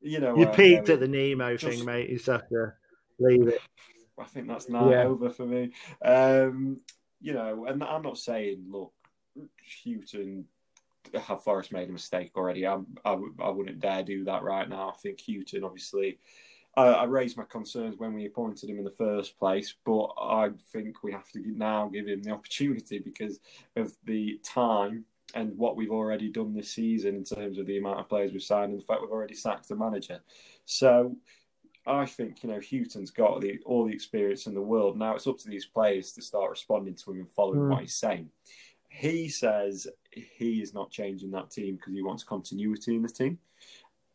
[0.01, 2.09] you know, You where peaked at the Nemo Just- thing, mate.
[2.09, 2.73] You just have to
[3.19, 3.61] leave it.
[4.17, 5.03] I think that's now Yeah.
[5.03, 5.71] over for me.
[6.03, 6.81] Um,
[7.21, 8.93] you know, and I'm not saying, look,
[9.83, 10.45] Hughton
[11.13, 12.67] have Forest made a mistake already.
[12.67, 14.89] I'm, I, I wouldn't dare do that right now.
[14.89, 16.19] I think Hughton, obviously,
[16.77, 20.49] I, I raised my concerns when we appointed him in the first place, but I
[20.71, 23.39] think we have to now give him the opportunity because
[23.75, 25.05] of the time
[25.35, 28.41] and what we've already done this season in terms of the amount of players we've
[28.41, 30.19] signed and the fact we've already sacked the manager.
[30.65, 31.15] So
[31.85, 34.97] I think you know Hughton's got the, all the experience in the world.
[34.97, 37.69] Now it's up to these players to start responding to him and following Mm.
[37.69, 38.29] what he's saying.
[38.89, 43.37] He says he is not changing that team because he wants continuity in the team.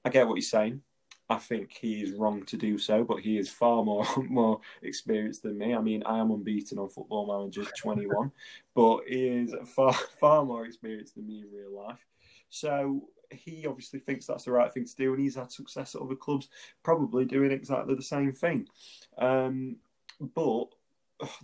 [0.05, 0.83] I get what he's saying.
[1.29, 5.43] I think he is wrong to do so, but he is far more more experienced
[5.43, 5.75] than me.
[5.75, 8.31] I mean, I am unbeaten on Football Manager 21,
[8.75, 12.05] but he is far far more experienced than me in real life.
[12.51, 16.03] So he obviously thinks that's the right thing to do, and he's had success at
[16.03, 16.49] other clubs,
[16.83, 18.69] probably doing exactly the same thing.
[19.19, 19.77] Um,
[20.35, 20.67] but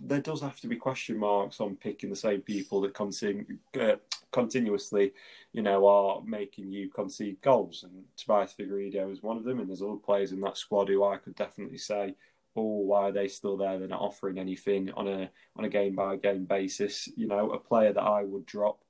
[0.01, 3.95] there does have to be question marks on picking the same people that continu- uh,
[4.31, 5.13] continuously,
[5.53, 7.83] you know, are making you concede goals.
[7.83, 11.03] And Tobias Figueiredo is one of them, and there's other players in that squad who
[11.03, 12.15] I could definitely say,
[12.55, 13.79] oh, why are they still there?
[13.79, 17.07] They're not offering anything on a on a game by game basis.
[17.15, 18.81] You know, a player that I would drop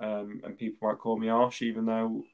[0.00, 2.24] um, and people might call me harsh, even though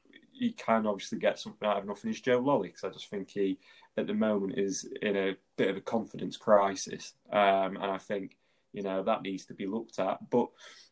[0.43, 2.11] he can obviously get something out of nothing.
[2.11, 3.59] Is Joe Lolley because I just think he
[3.97, 8.37] at the moment is in a bit of a confidence crisis, um, and I think
[8.73, 10.29] you know that needs to be looked at.
[10.29, 10.49] But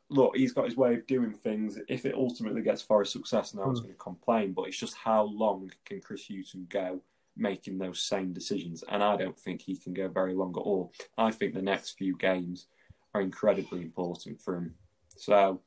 [0.10, 1.78] look, he's got his way of doing things.
[1.90, 3.84] If it ultimately gets Forest success, no one's mm.
[3.84, 4.54] going to complain.
[4.54, 7.02] But it's just how long can Chris Hughton go
[7.36, 8.86] making those same decisions?
[8.88, 10.94] And I don't think he can go very long at all.
[11.18, 12.68] I think the next few games
[13.14, 14.76] are incredibly important for him.
[15.18, 15.62] So,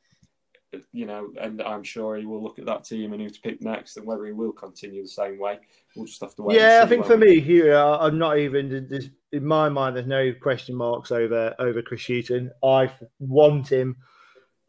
[0.93, 3.63] you know, and I'm sure he will look at that team and who to pick
[3.63, 5.59] next, and whether he will continue the same way,
[5.95, 6.59] we'll just have to wait.
[6.59, 9.11] Yeah, I think for me here, I'm not even.
[9.33, 12.51] In my mind, there's no question marks over over Chris Hughton.
[12.63, 13.97] I want him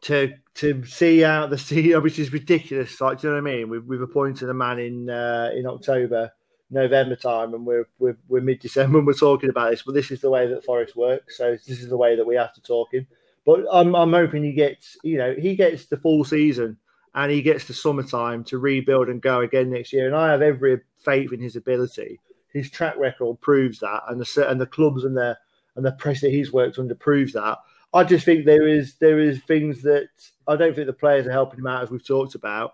[0.02, 3.00] to to see out the season, which is ridiculous.
[3.00, 3.68] Like, do you know what I mean?
[3.68, 6.32] We've, we've appointed a man in uh, in October,
[6.70, 9.82] November time, and we're we're, we're mid December and we're talking about this.
[9.82, 11.38] But this is the way that Forest works.
[11.38, 13.06] So this is the way that we have to talk him.
[13.46, 16.76] But I'm I'm hoping he gets you know he gets the full season
[17.14, 20.06] and he gets the summertime to rebuild and go again next year.
[20.06, 22.20] And I have every faith in his ability.
[22.52, 25.38] His track record proves that, and the and the clubs and the
[25.76, 27.58] and the press that he's worked under proves that.
[27.94, 30.08] I just think there is there is things that
[30.46, 32.72] I don't think the players are helping him out as we've talked about,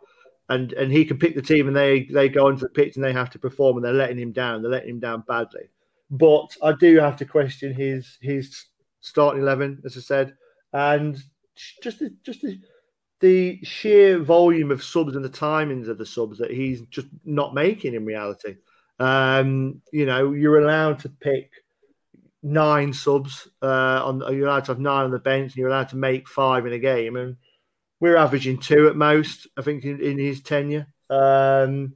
[0.49, 3.05] and and he can pick the team and they they go onto the pitch and
[3.05, 4.63] they have to perform and they're letting him down.
[4.63, 5.69] They're letting him down badly.
[6.11, 8.65] But I do have to question his his
[9.01, 10.35] starting eleven, as I said,
[10.73, 11.23] and
[11.83, 12.61] just the, just the,
[13.21, 17.55] the sheer volume of subs and the timings of the subs that he's just not
[17.55, 18.57] making in reality.
[18.99, 21.51] Um, you know, you're allowed to pick
[22.43, 24.21] nine subs uh, on.
[24.35, 26.73] You're allowed to have nine on the bench, and you're allowed to make five in
[26.73, 27.37] a game, and
[28.01, 29.47] we're averaging two at most.
[29.57, 30.87] I think in, in his tenure.
[31.11, 31.95] Um,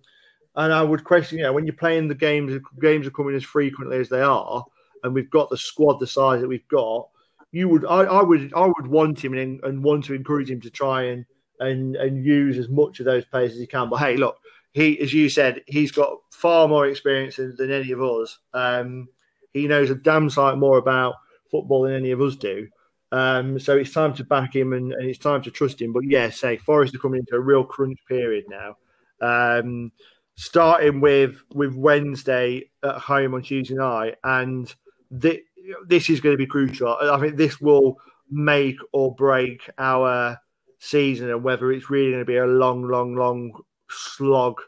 [0.54, 3.44] and I would question, you know, when you're playing the games, games are coming as
[3.44, 4.64] frequently as they are,
[5.02, 7.08] and we've got the squad the size that we've got.
[7.52, 10.60] You would, I, I would, I would want him and, and want to encourage him
[10.62, 11.24] to try and
[11.60, 13.88] and and use as much of those players as he can.
[13.88, 14.36] But hey, look,
[14.72, 18.38] he, as you said, he's got far more experience than, than any of us.
[18.52, 19.08] Um,
[19.52, 21.14] he knows a damn sight more about
[21.50, 22.68] football than any of us do.
[23.12, 25.92] Um, so it's time to back him and, and, it's time to trust him.
[25.92, 28.76] But yeah, say Forest are coming into a real crunch period now.
[29.20, 29.92] Um,
[30.36, 34.74] starting with with Wednesday at home on Tuesday night, and
[35.18, 35.42] th-
[35.86, 36.88] this is going to be crucial.
[36.88, 37.98] I think this will
[38.30, 40.38] make or break our
[40.78, 43.52] season, and whether it's really going to be a long, long, long
[43.88, 44.60] slog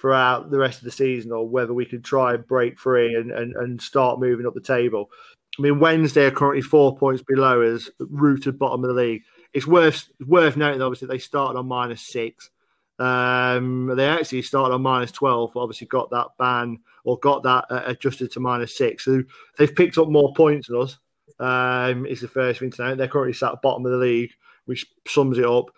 [0.00, 3.30] throughout the rest of the season or whether we could try and break free and,
[3.30, 5.10] and, and start moving up the table.
[5.58, 9.22] I mean, Wednesday are currently four points below us, rooted bottom of the league.
[9.52, 12.50] It's worth worth noting, obviously, they started on minus six.
[13.00, 17.64] Um, they actually started on minus 12, but obviously got that ban or got that
[17.70, 19.06] uh, adjusted to minus six.
[19.06, 19.24] So
[19.56, 20.98] they've picked up more points than us.
[21.38, 22.98] Um, is the first thing to note.
[22.98, 24.32] They're currently sat bottom of the league,
[24.66, 25.70] which sums it up.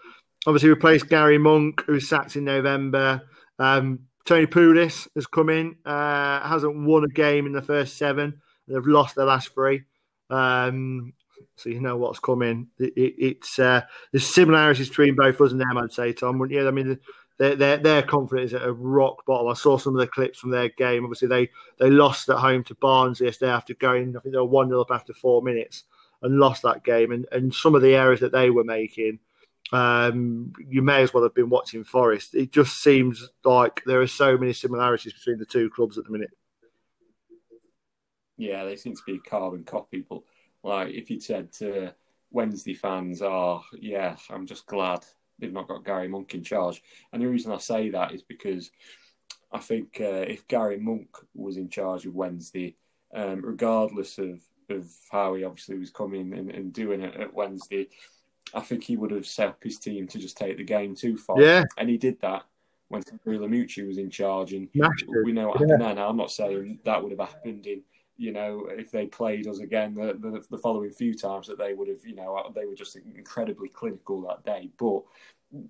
[0.44, 3.22] Obviously, replaced Gary Monk, who was sacked in November.
[3.60, 8.40] Um, Tony Pulis has come in, uh, hasn't won a game in the first seven.
[8.66, 9.82] They've lost their last three.
[10.30, 11.12] Um,
[11.56, 12.68] so you know what's coming.
[12.78, 16.44] It, it, it's uh, there's similarities between both of us and them, I'd say, Tom.
[16.50, 16.98] Yeah, I mean,
[17.38, 19.48] their their, their confidence at a rock bottom.
[19.48, 21.04] I saw some of the clips from their game.
[21.04, 24.16] Obviously, they they lost at home to Barnes yesterday after going.
[24.16, 25.84] I think they were one 0 up after four minutes
[26.22, 27.12] and lost that game.
[27.12, 29.18] And and some of the errors that they were making
[29.72, 32.34] um, you may as well have been watching Forest.
[32.34, 36.10] It just seems like there are so many similarities between the two clubs at the
[36.10, 36.30] minute.
[38.36, 40.04] Yeah, they seem to be carbon copy.
[40.08, 40.22] But
[40.62, 41.92] like, if you'd said to
[42.30, 45.04] Wednesday fans, "Oh, yeah, I'm just glad
[45.38, 46.82] they've not got Gary Monk in charge,"
[47.12, 48.70] and the reason I say that is because
[49.52, 52.76] I think uh, if Gary Monk was in charge of Wednesday,
[53.14, 54.40] um, regardless of
[54.70, 57.88] of how he obviously was coming and, and doing it at Wednesday,
[58.54, 61.16] I think he would have set up his team to just take the game too
[61.16, 61.40] far.
[61.40, 61.64] Yeah.
[61.78, 62.44] And he did that
[62.88, 64.52] when Lamouchi was in charge.
[64.52, 64.68] And
[65.24, 65.88] we know what happened yeah.
[65.88, 65.98] then.
[65.98, 67.82] I'm not saying that would have happened in,
[68.16, 71.74] you know, if they played us again the, the, the, following few times that they
[71.74, 74.70] would have, you know, uh, they were just incredibly clinical that day.
[74.78, 75.02] But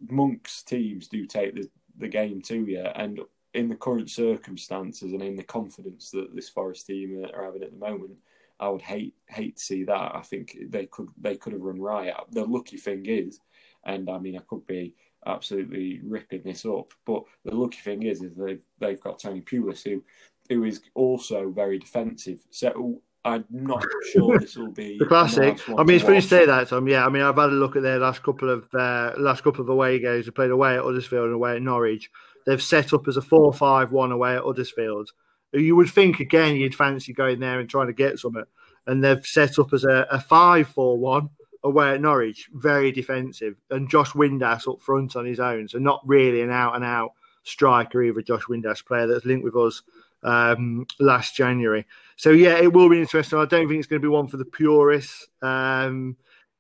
[0.08, 1.68] Monk's teams do take the,
[1.98, 2.80] the game to you.
[2.80, 3.20] And
[3.54, 7.70] in the current circumstances and in the confidence that this Forest team are having at
[7.70, 8.20] the moment,
[8.60, 10.14] I would hate hate to see that.
[10.14, 12.14] I think they could they could have run riot.
[12.30, 13.40] The lucky thing is,
[13.84, 14.94] and I mean I could be
[15.26, 19.82] absolutely ripping this up, but the lucky thing is is they've they've got Tony Pulis
[19.82, 20.02] who
[20.48, 22.40] who is also very defensive.
[22.50, 25.60] So I'm not sure this will be the classic.
[25.68, 26.88] I mean, it's funny to say that, Tom.
[26.88, 29.60] Yeah, I mean, I've had a look at their last couple of uh, last couple
[29.60, 30.26] of away games.
[30.26, 32.10] They played away at Huddersfield and away at Norwich.
[32.44, 35.10] They've set up as a four-five-one away at Huddersfield
[35.52, 38.44] you would think again you'd fancy going there and trying to get something.
[38.86, 41.30] And they've set up as a, a five four one
[41.62, 45.68] away at Norwich, very defensive, and Josh Windass up front on his own.
[45.68, 47.12] So not really an out and out
[47.44, 48.22] striker either.
[48.22, 49.82] Josh Windass player that's linked with us
[50.22, 51.86] um, last January.
[52.16, 53.38] So yeah, it will be interesting.
[53.38, 55.26] I don't think it's going to be one for the purists.
[55.40, 56.16] Um,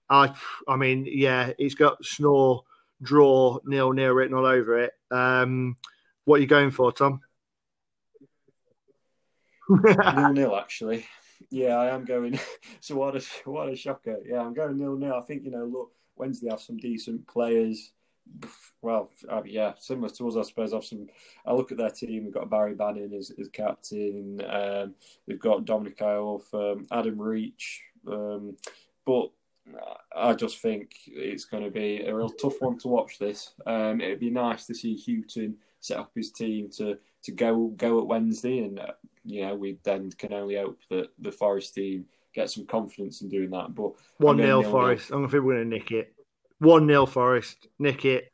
[0.08, 0.34] I,
[0.68, 2.64] I mean, yeah, it's got snore,
[3.02, 4.92] draw, nil nil written all over it.
[5.10, 5.76] Um,
[6.24, 7.20] what are you going for, Tom?
[9.68, 11.06] nil nil, actually.
[11.50, 12.38] Yeah, I am going.
[12.80, 14.18] so what a what a shocker!
[14.24, 15.14] Yeah, I'm going nil nil.
[15.14, 17.92] I think you know, look, Wednesday have some decent players.
[18.80, 20.74] Well, uh, yeah, similar to us, I suppose.
[21.46, 22.24] I look at their team.
[22.24, 24.42] We've got Barry Bannan as, as captain.
[24.48, 24.94] Um,
[25.26, 28.56] we've got Dominic Iorfa, um, Adam Reach, um,
[29.06, 29.30] but
[30.16, 33.18] I just think it's going to be a real tough one to watch.
[33.18, 33.54] This.
[33.66, 38.00] Um, it'd be nice to see Hughton set up his team to to go go
[38.00, 38.92] at Wednesday, and uh,
[39.24, 43.28] you know we then can only hope that the Forest team get some confidence in
[43.28, 43.74] doing that.
[43.74, 45.10] But one 0 Forest.
[45.10, 46.14] I'm think we're going to nick it.
[46.62, 48.32] One 0 Forest, nick it.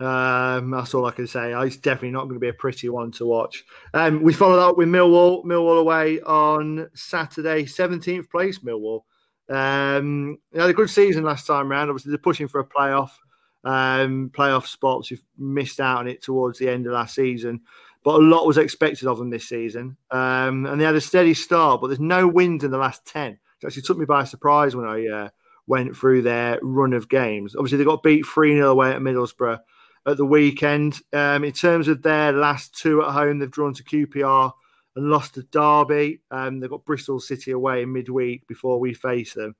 [0.00, 1.52] Um, that's all I can say.
[1.52, 3.64] It's definitely not going to be a pretty one to watch.
[3.92, 8.58] Um, we followed up with Millwall, Millwall away on Saturday, 17th place.
[8.58, 9.02] Millwall.
[9.48, 11.90] Um, they had a good season last time round.
[11.90, 13.10] Obviously, they're pushing for a playoff
[13.64, 15.10] um, playoff spots.
[15.10, 17.60] You've missed out on it towards the end of last season,
[18.02, 19.96] but a lot was expected of them this season.
[20.10, 23.32] Um, and they had a steady start, but there's no wins in the last 10.
[23.32, 25.28] It actually took me by surprise when I uh,
[25.66, 27.56] went through their run of games.
[27.56, 29.60] Obviously, they got beat 3 0 away at Middlesbrough
[30.06, 31.00] at the weekend.
[31.12, 34.52] Um, in terms of their last two at home, they've drawn to QPR
[34.96, 36.20] and lost to Derby.
[36.30, 39.54] Um, they've got Bristol City away in midweek before we face them.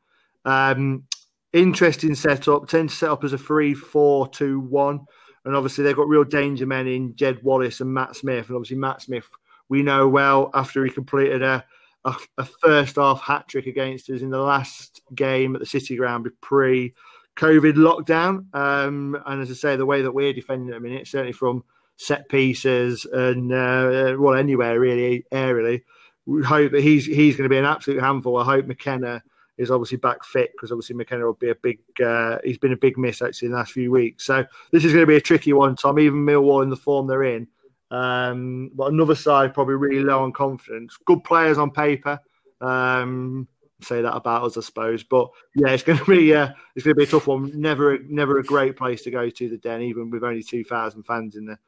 [0.45, 1.05] Um,
[1.53, 2.69] interesting setup.
[2.69, 5.01] Tend to set up as a 3 4 2 1.
[5.47, 8.49] And obviously, they've got real danger men in Jed Wallace and Matt Smith.
[8.49, 9.29] And obviously, Matt Smith,
[9.69, 11.65] we know well after he completed a,
[12.05, 15.97] a, a first half hat trick against us in the last game at the City
[15.97, 16.95] Ground pre
[17.37, 18.55] COVID lockdown.
[18.55, 21.65] Um, and as I say, the way that we're defending at in it, certainly from
[21.97, 25.83] set pieces and uh, well, anywhere really, aerially,
[26.27, 28.37] we hope that he's he's going to be an absolute handful.
[28.37, 29.23] I hope McKenna
[29.57, 31.81] is obviously back fit because obviously McKenna will be a big.
[32.05, 34.25] Uh, he's been a big miss actually in the last few weeks.
[34.25, 35.99] So this is going to be a tricky one, Tom.
[35.99, 37.47] Even Millwall in the form they're in,
[37.91, 40.97] um, but another side probably really low on confidence.
[41.05, 42.21] Good players on paper.
[42.61, 43.49] Um,
[43.81, 45.03] say that about us, I suppose.
[45.03, 47.53] But yeah, it's going to be uh, it's going to be a tough one.
[47.61, 51.05] Never, never a great place to go to the Den, even with only two thousand
[51.05, 51.61] fans in there.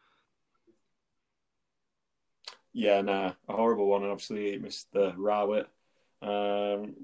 [2.72, 5.14] Yeah, nah, a horrible one, and obviously Mr.
[5.16, 5.68] Rowett.
[6.22, 6.94] Um,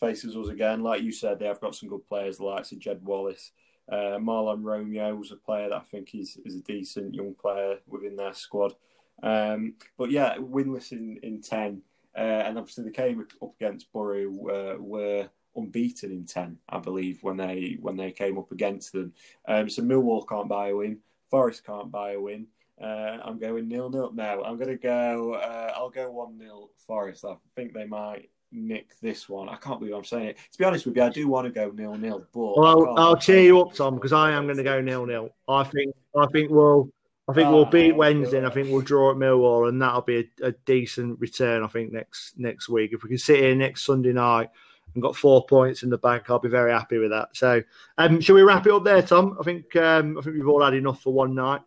[0.00, 0.82] faces us again.
[0.82, 3.52] Like you said, they have got some good players, the likes of Jed Wallace.
[3.90, 7.78] Uh, Mahlon Romeo was a player that I think is, is a decent young player
[7.86, 8.74] within their squad.
[9.22, 11.82] Um, but yeah, winless in, in 10.
[12.16, 17.22] Uh, and obviously, they came up against Borough, uh, were unbeaten in 10, I believe,
[17.22, 19.12] when they when they came up against them.
[19.46, 20.98] Um, so Millwall can't buy a win,
[21.30, 22.46] Forest can't buy a win.
[22.80, 24.42] Uh, I'm going nil nil now.
[24.42, 25.34] I'm going to go.
[25.34, 27.24] Uh, I'll go one nil Forest.
[27.24, 29.48] I think they might nick this one.
[29.48, 30.38] I can't believe I'm saying it.
[30.52, 33.16] To be honest with you, I do want to go nil nil, but well, I'll
[33.16, 35.30] cheer you up, Tom, because I am going to go nil nil.
[35.48, 36.90] I think I think we'll
[37.26, 40.30] I think we'll beat Wednesday, and I think we'll draw at Millwall, and that'll be
[40.42, 41.62] a, a, decent return.
[41.62, 44.50] I think next next week, if we can sit here next Sunday night
[44.92, 47.30] and got four points in the bank, I'll be very happy with that.
[47.32, 47.62] So,
[47.96, 49.38] um, shall we wrap it up there, Tom?
[49.40, 51.62] I think um, I think we've all had enough for one night.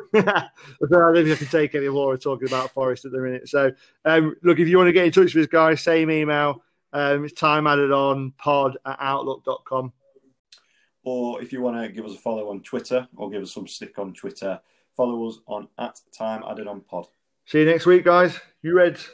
[0.14, 0.48] I
[0.90, 3.48] don't think I can take any more talking about Forest at the minute.
[3.48, 3.72] So,
[4.04, 6.62] um, look, if you want to get in touch with us, guys, same email.
[6.92, 9.92] Um, it's time added on pod at outlook.com.
[11.04, 13.66] Or if you want to give us a follow on Twitter or give us some
[13.66, 14.60] stick on Twitter,
[14.96, 17.06] follow us on at time added on pod.
[17.46, 18.38] See you next week, guys.
[18.62, 19.10] You Reds.